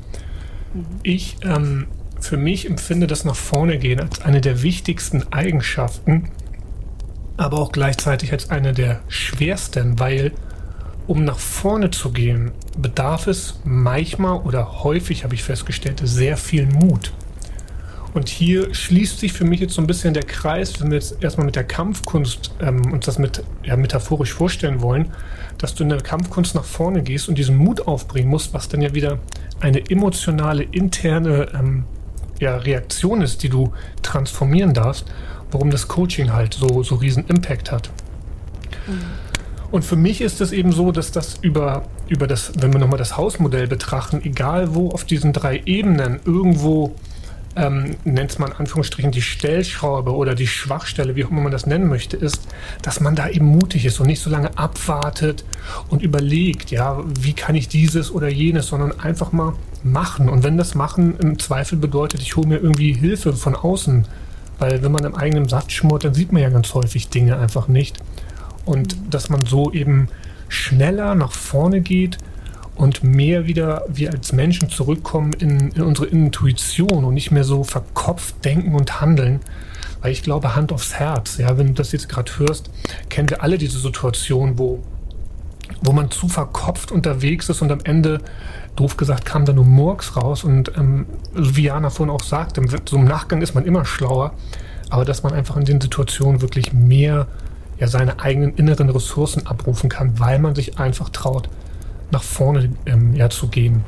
Mhm. 0.73 0.85
Ich 1.03 1.37
ähm, 1.43 1.87
für 2.19 2.37
mich 2.37 2.67
empfinde 2.67 3.07
das 3.07 3.23
nach 3.25 3.35
vorne 3.35 3.77
gehen 3.77 3.99
als 3.99 4.21
eine 4.21 4.41
der 4.41 4.63
wichtigsten 4.63 5.31
Eigenschaften, 5.31 6.29
aber 7.37 7.59
auch 7.59 7.71
gleichzeitig 7.71 8.31
als 8.31 8.49
eine 8.49 8.73
der 8.73 9.01
schwersten, 9.07 9.99
weil 9.99 10.31
um 11.07 11.23
nach 11.23 11.39
vorne 11.39 11.89
zu 11.89 12.11
gehen, 12.11 12.51
bedarf 12.77 13.27
es 13.27 13.59
manchmal 13.63 14.39
oder 14.39 14.83
häufig, 14.83 15.23
habe 15.23 15.35
ich 15.35 15.43
festgestellt, 15.43 16.01
sehr 16.03 16.37
viel 16.37 16.65
Mut. 16.67 17.13
Und 18.13 18.29
hier 18.29 18.73
schließt 18.73 19.19
sich 19.19 19.31
für 19.31 19.45
mich 19.45 19.59
jetzt 19.59 19.73
so 19.73 19.81
ein 19.81 19.87
bisschen 19.87 20.13
der 20.13 20.23
Kreis, 20.23 20.81
wenn 20.81 20.89
wir 20.89 20.97
jetzt 20.97 21.21
erstmal 21.21 21.45
mit 21.45 21.55
der 21.55 21.63
Kampfkunst 21.63 22.51
ähm, 22.59 22.91
uns 22.91 23.05
das 23.05 23.19
mit 23.19 23.43
ja, 23.63 23.75
metaphorisch 23.77 24.33
vorstellen 24.33 24.81
wollen, 24.81 25.11
dass 25.57 25.75
du 25.75 25.83
in 25.83 25.89
der 25.89 26.01
Kampfkunst 26.01 26.55
nach 26.55 26.63
vorne 26.63 27.03
gehst 27.03 27.29
und 27.29 27.37
diesen 27.37 27.55
Mut 27.57 27.87
aufbringen 27.87 28.29
musst, 28.29 28.53
was 28.53 28.69
dann 28.69 28.81
ja 28.81 28.93
wieder 28.93 29.19
eine 29.59 29.89
emotionale, 29.89 30.63
interne 30.63 31.49
ähm, 31.53 31.85
ja, 32.39 32.57
Reaktion 32.57 33.21
ist, 33.21 33.43
die 33.43 33.49
du 33.49 33.71
transformieren 34.01 34.73
darfst, 34.73 35.05
warum 35.51 35.69
das 35.69 35.87
Coaching 35.87 36.33
halt 36.33 36.53
so, 36.53 36.83
so 36.83 36.95
riesen 36.95 37.25
Impact 37.27 37.71
hat. 37.71 37.89
Mhm. 38.87 39.26
Und 39.71 39.83
für 39.83 39.95
mich 39.95 40.21
ist 40.21 40.39
es 40.39 40.51
eben 40.51 40.71
so, 40.71 40.91
dass 40.91 41.11
das 41.11 41.37
über, 41.41 41.83
über 42.07 42.27
das, 42.27 42.53
wenn 42.59 42.71
wir 42.71 42.79
nochmal 42.79 42.97
das 42.97 43.17
Hausmodell 43.17 43.67
betrachten, 43.67 44.21
egal 44.23 44.73
wo 44.75 44.89
auf 44.89 45.03
diesen 45.03 45.33
drei 45.33 45.61
Ebenen 45.65 46.19
irgendwo 46.25 46.95
ähm, 47.57 47.95
nennt 48.03 48.37
man 48.39 48.51
in 48.51 48.57
Anführungsstrichen 48.57 49.11
die 49.11 49.21
Stellschraube 49.21 50.15
oder 50.15 50.35
die 50.35 50.47
Schwachstelle, 50.47 51.15
wie 51.15 51.25
auch 51.25 51.31
immer 51.31 51.41
man 51.41 51.51
das 51.51 51.65
nennen 51.65 51.87
möchte, 51.87 52.15
ist, 52.15 52.47
dass 52.81 52.99
man 52.99 53.15
da 53.15 53.29
eben 53.29 53.45
mutig 53.45 53.85
ist 53.85 53.99
und 53.99 54.07
nicht 54.07 54.21
so 54.21 54.29
lange 54.29 54.57
abwartet 54.57 55.43
und 55.89 56.03
überlegt, 56.03 56.71
ja, 56.71 57.03
wie 57.19 57.33
kann 57.33 57.55
ich 57.55 57.67
dieses 57.67 58.11
oder 58.11 58.29
jenes, 58.29 58.67
sondern 58.67 58.99
einfach 58.99 59.31
mal 59.31 59.53
machen. 59.83 60.29
Und 60.29 60.43
wenn 60.43 60.57
das 60.57 60.75
Machen 60.75 61.17
im 61.17 61.39
Zweifel 61.39 61.77
bedeutet, 61.77 62.21
ich 62.21 62.35
hole 62.35 62.47
mir 62.47 62.57
irgendwie 62.57 62.93
Hilfe 62.93 63.33
von 63.33 63.55
außen, 63.55 64.05
weil 64.59 64.83
wenn 64.83 64.91
man 64.91 65.03
im 65.03 65.15
eigenen 65.15 65.47
Satz 65.47 65.71
schmort, 65.71 66.03
dann 66.03 66.13
sieht 66.13 66.31
man 66.31 66.41
ja 66.41 66.49
ganz 66.49 66.73
häufig 66.73 67.09
Dinge 67.09 67.37
einfach 67.37 67.67
nicht. 67.67 67.97
Und 68.67 68.95
dass 69.09 69.29
man 69.29 69.45
so 69.45 69.71
eben 69.71 70.09
schneller 70.49 71.15
nach 71.15 71.31
vorne 71.31 71.81
geht 71.81 72.17
und 72.75 73.03
mehr 73.03 73.47
wieder 73.47 73.83
wir 73.87 74.11
als 74.11 74.33
Menschen 74.33 74.69
zurückkommen 74.69 75.33
in, 75.33 75.71
in 75.71 75.81
unsere 75.81 76.07
Intuition 76.07 77.03
und 77.03 77.13
nicht 77.15 77.31
mehr 77.31 77.43
so 77.43 77.63
verkopft 77.63 78.45
denken 78.45 78.75
und 78.75 79.01
handeln. 79.01 79.39
Weil 80.01 80.11
ich 80.11 80.21
glaube, 80.21 80.55
Hand 80.55 80.71
aufs 80.71 80.93
Herz, 80.93 81.37
ja, 81.37 81.57
wenn 81.57 81.67
du 81.67 81.73
das 81.73 81.91
jetzt 81.91 82.07
gerade 82.07 82.31
hörst, 82.37 82.69
kennen 83.09 83.29
wir 83.29 83.41
alle 83.41 83.57
diese 83.57 83.79
Situation, 83.79 84.59
wo, 84.59 84.83
wo 85.81 85.91
man 85.91 86.11
zu 86.11 86.27
verkopft 86.27 86.91
unterwegs 86.91 87.49
ist 87.49 87.63
und 87.63 87.71
am 87.71 87.79
Ende, 87.83 88.21
doof 88.75 88.95
gesagt, 88.95 89.25
kam 89.25 89.45
da 89.45 89.53
nur 89.53 89.65
Murks 89.65 90.15
raus. 90.15 90.43
Und 90.43 90.71
ähm, 90.77 91.07
wie 91.33 91.63
Jana 91.63 91.89
vorhin 91.89 92.13
auch 92.13 92.23
sagte, 92.23 92.61
so 92.87 92.97
im 92.97 93.05
Nachgang 93.05 93.41
ist 93.41 93.55
man 93.55 93.65
immer 93.65 93.85
schlauer, 93.85 94.33
aber 94.91 95.03
dass 95.03 95.23
man 95.23 95.33
einfach 95.33 95.57
in 95.57 95.65
den 95.65 95.81
Situationen 95.81 96.41
wirklich 96.41 96.73
mehr 96.73 97.27
ja, 97.79 97.87
seine 97.87 98.19
eigenen 98.19 98.55
inneren 98.55 98.89
Ressourcen 98.89 99.45
abrufen 99.47 99.89
kann, 99.89 100.19
weil 100.19 100.39
man 100.39 100.55
sich 100.55 100.79
einfach 100.79 101.09
traut, 101.09 101.49
nach 102.11 102.23
vorne 102.23 102.69
ähm, 102.85 103.13
ja, 103.15 103.29
zu 103.29 103.47
gehen. 103.47 103.83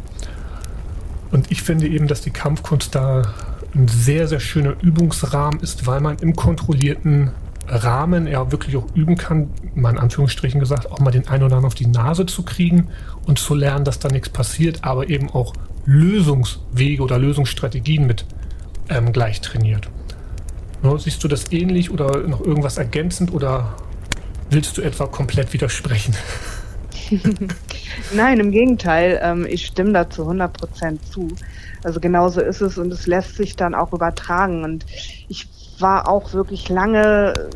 Und 1.31 1.51
ich 1.51 1.61
finde 1.61 1.87
eben, 1.87 2.07
dass 2.07 2.21
die 2.21 2.31
Kampfkunst 2.31 2.95
da 2.95 3.33
ein 3.75 3.87
sehr, 3.87 4.27
sehr 4.27 4.39
schöner 4.39 4.75
Übungsrahmen 4.81 5.59
ist, 5.59 5.85
weil 5.85 6.01
man 6.01 6.17
im 6.17 6.35
kontrollierten 6.35 7.31
Rahmen 7.67 8.25
ja 8.25 8.51
wirklich 8.51 8.75
auch 8.77 8.87
üben 8.95 9.15
kann, 9.15 9.51
mal 9.75 9.91
in 9.91 9.99
Anführungsstrichen 9.99 10.59
gesagt, 10.59 10.91
auch 10.91 10.99
mal 10.99 11.11
den 11.11 11.27
einen 11.27 11.43
oder 11.43 11.55
anderen 11.55 11.65
auf 11.65 11.75
die 11.75 11.85
Nase 11.85 12.25
zu 12.25 12.43
kriegen 12.43 12.87
und 13.27 13.37
zu 13.37 13.53
lernen, 13.53 13.85
dass 13.85 13.99
da 13.99 14.09
nichts 14.09 14.29
passiert, 14.29 14.83
aber 14.83 15.09
eben 15.09 15.29
auch 15.29 15.53
Lösungswege 15.85 17.03
oder 17.03 17.19
Lösungsstrategien 17.19 18.07
mit 18.07 18.25
ähm, 18.89 19.13
gleich 19.13 19.41
trainiert. 19.41 19.87
No, 20.81 20.97
siehst 20.97 21.23
du 21.23 21.27
das 21.27 21.51
ähnlich 21.51 21.91
oder 21.91 22.19
noch 22.27 22.41
irgendwas 22.41 22.77
ergänzend 22.77 23.33
oder 23.33 23.75
willst 24.49 24.77
du 24.77 24.81
etwa 24.81 25.07
komplett 25.07 25.51
widersprechen? 25.51 26.15
Nein, 28.13 28.39
im 28.39 28.51
Gegenteil. 28.51 29.19
Ähm, 29.21 29.45
ich 29.47 29.65
stimme 29.65 29.93
da 29.93 30.09
zu 30.09 30.21
100 30.23 30.53
Prozent 30.53 31.05
zu. 31.11 31.27
Also 31.83 31.99
genauso 31.99 32.41
ist 32.41 32.61
es 32.61 32.77
und 32.77 32.91
es 32.91 33.07
lässt 33.07 33.35
sich 33.35 33.55
dann 33.55 33.75
auch 33.75 33.93
übertragen. 33.93 34.63
Und 34.63 34.85
ich 35.27 35.47
war 35.79 36.07
auch 36.07 36.33
wirklich 36.33 36.69
lange, 36.69 37.49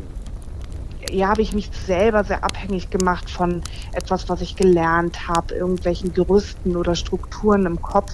ja, 1.10 1.28
habe 1.28 1.42
ich 1.42 1.52
mich 1.52 1.70
selber 1.86 2.24
sehr 2.24 2.44
abhängig 2.44 2.90
gemacht 2.90 3.30
von 3.30 3.62
etwas, 3.92 4.28
was 4.28 4.40
ich 4.40 4.56
gelernt 4.56 5.28
habe, 5.28 5.54
irgendwelchen 5.54 6.12
Gerüsten 6.12 6.76
oder 6.76 6.94
Strukturen 6.94 7.66
im 7.66 7.80
Kopf. 7.80 8.12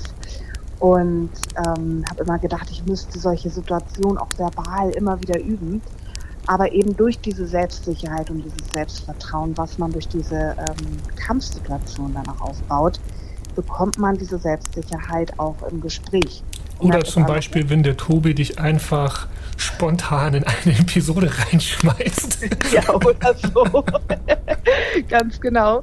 Und 0.80 1.30
ähm, 1.56 2.04
habe 2.10 2.24
immer 2.24 2.38
gedacht, 2.38 2.68
ich 2.70 2.84
müsste 2.86 3.18
solche 3.18 3.50
Situationen 3.50 4.18
auch 4.18 4.30
verbal 4.36 4.90
immer 4.90 5.20
wieder 5.20 5.38
üben. 5.38 5.82
Aber 6.46 6.72
eben 6.72 6.96
durch 6.96 7.18
diese 7.20 7.46
Selbstsicherheit 7.46 8.30
und 8.30 8.42
dieses 8.42 8.72
Selbstvertrauen, 8.72 9.56
was 9.56 9.78
man 9.78 9.92
durch 9.92 10.08
diese 10.08 10.56
ähm, 10.58 10.96
Kampfsituation 11.16 12.14
dann 12.14 12.26
auch 12.28 12.40
aufbaut, 12.40 12.98
bekommt 13.54 13.98
man 13.98 14.16
diese 14.16 14.38
Selbstsicherheit 14.38 15.38
auch 15.38 15.56
im 15.70 15.80
Gespräch. 15.80 16.42
Oder 16.78 17.04
zum 17.04 17.26
Beispiel, 17.26 17.68
wenn 17.68 17.82
der 17.82 17.96
Tobi 17.96 18.34
dich 18.34 18.58
einfach 18.58 19.28
spontan 19.58 20.34
in 20.34 20.44
eine 20.44 20.78
Episode 20.78 21.30
reinschmeißt. 21.52 22.38
ja, 22.72 22.94
oder 22.94 23.34
so. 23.34 23.84
Ganz 25.08 25.40
genau. 25.40 25.82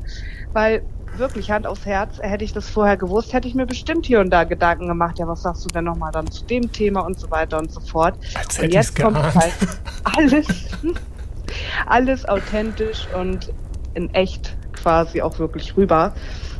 Weil 0.53 0.81
wirklich 1.17 1.51
Hand 1.51 1.67
aufs 1.67 1.85
Herz, 1.85 2.19
hätte 2.19 2.43
ich 2.43 2.53
das 2.53 2.69
vorher 2.69 2.97
gewusst, 2.97 3.33
hätte 3.33 3.47
ich 3.47 3.55
mir 3.55 3.65
bestimmt 3.65 4.05
hier 4.05 4.19
und 4.19 4.29
da 4.29 4.43
Gedanken 4.43 4.87
gemacht, 4.87 5.19
ja, 5.19 5.27
was 5.27 5.43
sagst 5.43 5.65
du 5.65 5.69
denn 5.69 5.85
nochmal 5.85 6.11
dann 6.11 6.29
zu 6.29 6.43
dem 6.45 6.71
Thema 6.71 7.01
und 7.01 7.19
so 7.19 7.29
weiter 7.31 7.59
und 7.59 7.71
so 7.71 7.79
fort. 7.79 8.15
Als 8.35 8.59
und 8.59 8.73
jetzt 8.73 8.99
kommt 8.99 9.17
halt 9.17 9.53
alles, 10.03 10.47
alles 11.85 12.27
authentisch 12.27 13.07
und 13.17 13.51
in 13.93 14.13
echt 14.13 14.55
quasi 14.73 15.21
auch 15.21 15.39
wirklich 15.39 15.75
rüber. 15.75 16.13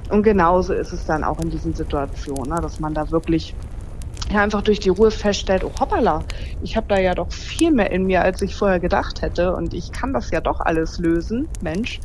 Und 0.09 0.23
genauso 0.23 0.73
ist 0.73 0.93
es 0.93 1.05
dann 1.05 1.23
auch 1.23 1.39
in 1.39 1.49
diesen 1.49 1.73
Situationen, 1.73 2.53
ne, 2.53 2.61
dass 2.61 2.79
man 2.79 2.93
da 2.93 3.11
wirklich 3.11 3.53
ja, 4.31 4.41
einfach 4.41 4.61
durch 4.61 4.79
die 4.79 4.89
Ruhe 4.89 5.11
feststellt, 5.11 5.63
oh 5.63 5.71
hoppala, 5.79 6.23
ich 6.61 6.75
habe 6.75 6.87
da 6.89 6.99
ja 6.99 7.15
doch 7.15 7.31
viel 7.31 7.71
mehr 7.71 7.91
in 7.91 8.05
mir, 8.05 8.21
als 8.21 8.41
ich 8.41 8.55
vorher 8.55 8.79
gedacht 8.79 9.21
hätte 9.21 9.55
und 9.55 9.73
ich 9.73 9.91
kann 9.91 10.13
das 10.13 10.31
ja 10.31 10.41
doch 10.41 10.59
alles 10.59 10.99
lösen, 10.99 11.47
Mensch. 11.61 11.99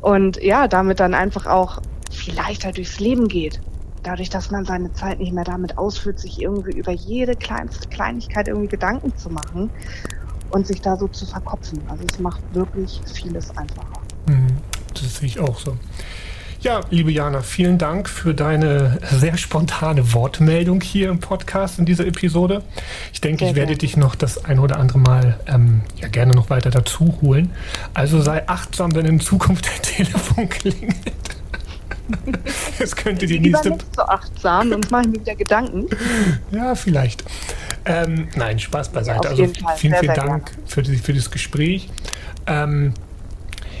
Und 0.00 0.42
ja, 0.42 0.68
damit 0.68 1.00
dann 1.00 1.14
einfach 1.14 1.46
auch 1.46 1.80
viel 2.10 2.34
leichter 2.34 2.72
durchs 2.72 3.00
Leben 3.00 3.28
geht. 3.28 3.60
Dadurch, 4.02 4.30
dass 4.30 4.50
man 4.50 4.64
seine 4.64 4.92
Zeit 4.92 5.18
nicht 5.18 5.32
mehr 5.32 5.44
damit 5.44 5.78
ausführt, 5.78 6.20
sich 6.20 6.40
irgendwie 6.40 6.78
über 6.78 6.92
jede 6.92 7.34
kleinste 7.34 7.88
Kleinigkeit 7.88 8.46
irgendwie 8.46 8.68
Gedanken 8.68 9.16
zu 9.16 9.30
machen 9.30 9.70
und 10.50 10.66
sich 10.66 10.80
da 10.80 10.96
so 10.96 11.08
zu 11.08 11.26
verkopfen. 11.26 11.82
Also 11.88 12.04
es 12.08 12.18
macht 12.20 12.40
wirklich 12.52 13.00
vieles 13.12 13.50
einfacher. 13.56 14.00
Mhm. 14.26 14.58
Das 14.94 15.16
sehe 15.16 15.26
ich 15.26 15.40
auch 15.40 15.58
so. 15.58 15.76
Ja, 16.60 16.80
liebe 16.90 17.12
Jana, 17.12 17.42
vielen 17.42 17.78
Dank 17.78 18.08
für 18.08 18.34
deine 18.34 18.98
sehr 19.10 19.36
spontane 19.36 20.14
Wortmeldung 20.14 20.80
hier 20.80 21.10
im 21.10 21.20
Podcast 21.20 21.78
in 21.78 21.84
dieser 21.84 22.06
Episode. 22.06 22.62
Ich 23.12 23.20
denke, 23.20 23.40
sehr 23.40 23.50
ich 23.50 23.56
werde 23.56 23.68
gerne. 23.68 23.78
dich 23.78 23.96
noch 23.96 24.14
das 24.14 24.44
ein 24.44 24.58
oder 24.58 24.78
andere 24.78 24.98
Mal 24.98 25.38
ähm, 25.46 25.82
ja, 25.96 26.08
gerne 26.08 26.34
noch 26.34 26.48
weiter 26.48 26.70
dazu 26.70 27.18
holen. 27.20 27.50
Also 27.94 28.20
sei 28.22 28.48
achtsam, 28.48 28.94
wenn 28.94 29.04
in 29.04 29.20
Zukunft 29.20 29.66
dein 29.66 29.82
Telefon 29.82 30.48
klingelt. 30.48 30.96
Es 32.78 32.94
könnte 32.94 33.26
die 33.26 33.40
nächste. 33.40 33.70
nicht 33.70 33.96
so 33.96 34.02
achtsam, 34.02 34.70
sonst 34.70 34.92
mache 34.92 35.02
ich 35.02 35.08
mir 35.08 35.20
wieder 35.20 35.34
Gedanken. 35.34 35.86
Ja, 36.52 36.76
vielleicht. 36.76 37.24
Ähm, 37.84 38.28
nein, 38.36 38.60
Spaß 38.60 38.90
beiseite. 38.90 39.24
Ja, 39.24 39.30
also 39.30 39.44
vielen, 39.44 39.54
sehr, 39.54 39.76
vielen 39.76 40.04
sehr 40.04 40.14
Dank 40.14 40.52
für, 40.66 40.82
die, 40.82 40.96
für 40.98 41.12
das 41.12 41.32
Gespräch. 41.32 41.88
Ähm, 42.46 42.94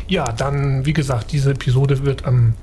ja, 0.08 0.32
dann, 0.32 0.84
wie 0.86 0.92
gesagt, 0.92 1.32
diese 1.32 1.50
Episode 1.52 2.04
wird 2.04 2.26
am 2.26 2.54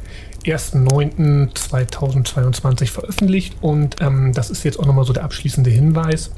1.9.2022 0.45 2.87
veröffentlicht 2.87 3.55
und 3.61 3.95
ähm, 4.01 4.33
das 4.33 4.49
ist 4.49 4.63
jetzt 4.63 4.79
auch 4.79 4.85
nochmal 4.85 5.05
so 5.05 5.13
der 5.13 5.23
abschließende 5.23 5.69
Hinweis. 5.69 6.31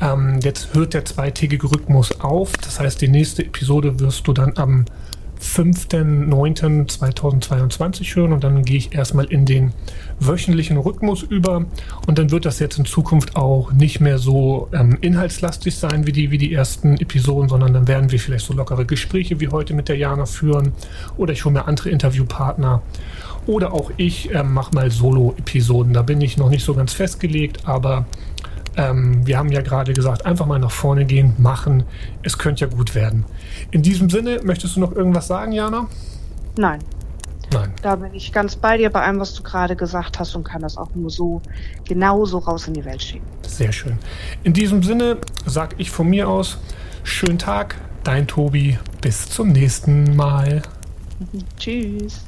Ähm, 0.00 0.40
jetzt 0.42 0.74
hört 0.74 0.94
der 0.94 1.04
zweitägige 1.04 1.70
Rhythmus 1.70 2.20
auf, 2.20 2.56
das 2.56 2.80
heißt, 2.80 3.00
die 3.00 3.06
nächste 3.08 3.44
Episode 3.44 4.00
wirst 4.00 4.26
du 4.26 4.32
dann 4.32 4.54
am 4.56 4.86
5.9.2022 5.40 8.14
hören 8.14 8.32
und 8.32 8.44
dann 8.44 8.64
gehe 8.64 8.76
ich 8.76 8.94
erstmal 8.94 9.24
in 9.26 9.44
den 9.46 9.72
wöchentlichen 10.18 10.76
Rhythmus 10.76 11.22
über 11.22 11.64
und 12.06 12.18
dann 12.18 12.30
wird 12.30 12.44
das 12.44 12.58
jetzt 12.58 12.78
in 12.78 12.84
Zukunft 12.84 13.36
auch 13.36 13.72
nicht 13.72 14.00
mehr 14.00 14.18
so 14.18 14.68
ähm, 14.72 14.98
inhaltslastig 15.00 15.76
sein 15.76 16.06
wie 16.06 16.12
die, 16.12 16.30
wie 16.30 16.36
die 16.38 16.52
ersten 16.52 16.98
Episoden, 16.98 17.48
sondern 17.48 17.72
dann 17.72 17.88
werden 17.88 18.12
wir 18.12 18.20
vielleicht 18.20 18.44
so 18.44 18.52
lockere 18.52 18.84
Gespräche 18.84 19.40
wie 19.40 19.48
heute 19.48 19.72
mit 19.74 19.88
der 19.88 19.96
Jana 19.96 20.26
führen 20.26 20.72
oder 21.16 21.32
ich 21.32 21.44
hole 21.44 21.54
mir 21.54 21.66
andere 21.66 21.90
Interviewpartner 21.90 22.82
oder 23.46 23.72
auch 23.72 23.90
ich 23.96 24.32
ähm, 24.32 24.52
mache 24.52 24.74
mal 24.74 24.90
Solo-Episoden. 24.90 25.92
Da 25.92 26.02
bin 26.02 26.20
ich 26.20 26.36
noch 26.36 26.50
nicht 26.50 26.64
so 26.64 26.74
ganz 26.74 26.92
festgelegt, 26.92 27.66
aber 27.66 28.06
ähm, 28.76 29.26
wir 29.26 29.38
haben 29.38 29.50
ja 29.50 29.62
gerade 29.62 29.92
gesagt, 29.92 30.26
einfach 30.26 30.46
mal 30.46 30.58
nach 30.58 30.70
vorne 30.70 31.04
gehen, 31.04 31.34
machen. 31.38 31.84
Es 32.22 32.38
könnte 32.38 32.64
ja 32.64 32.70
gut 32.70 32.94
werden. 32.94 33.24
In 33.70 33.82
diesem 33.82 34.10
Sinne, 34.10 34.40
möchtest 34.42 34.76
du 34.76 34.80
noch 34.80 34.92
irgendwas 34.92 35.26
sagen, 35.26 35.52
Jana? 35.52 35.88
Nein. 36.56 36.80
Nein. 37.52 37.72
Da 37.82 37.96
bin 37.96 38.14
ich 38.14 38.32
ganz 38.32 38.54
bei 38.54 38.76
dir 38.76 38.90
bei 38.90 39.02
allem, 39.02 39.18
was 39.18 39.34
du 39.34 39.42
gerade 39.42 39.74
gesagt 39.74 40.20
hast 40.20 40.36
und 40.36 40.44
kann 40.44 40.62
das 40.62 40.76
auch 40.76 40.94
nur 40.94 41.10
so 41.10 41.42
genauso 41.84 42.38
raus 42.38 42.68
in 42.68 42.74
die 42.74 42.84
Welt 42.84 43.02
schicken. 43.02 43.26
Sehr 43.46 43.72
schön. 43.72 43.98
In 44.44 44.52
diesem 44.52 44.82
Sinne 44.82 45.16
sage 45.46 45.74
ich 45.78 45.90
von 45.90 46.08
mir 46.08 46.28
aus, 46.28 46.58
schönen 47.02 47.38
Tag, 47.38 47.74
dein 48.04 48.28
Tobi, 48.28 48.78
bis 49.00 49.28
zum 49.28 49.48
nächsten 49.48 50.14
Mal. 50.14 50.62
Tschüss. 51.58 52.24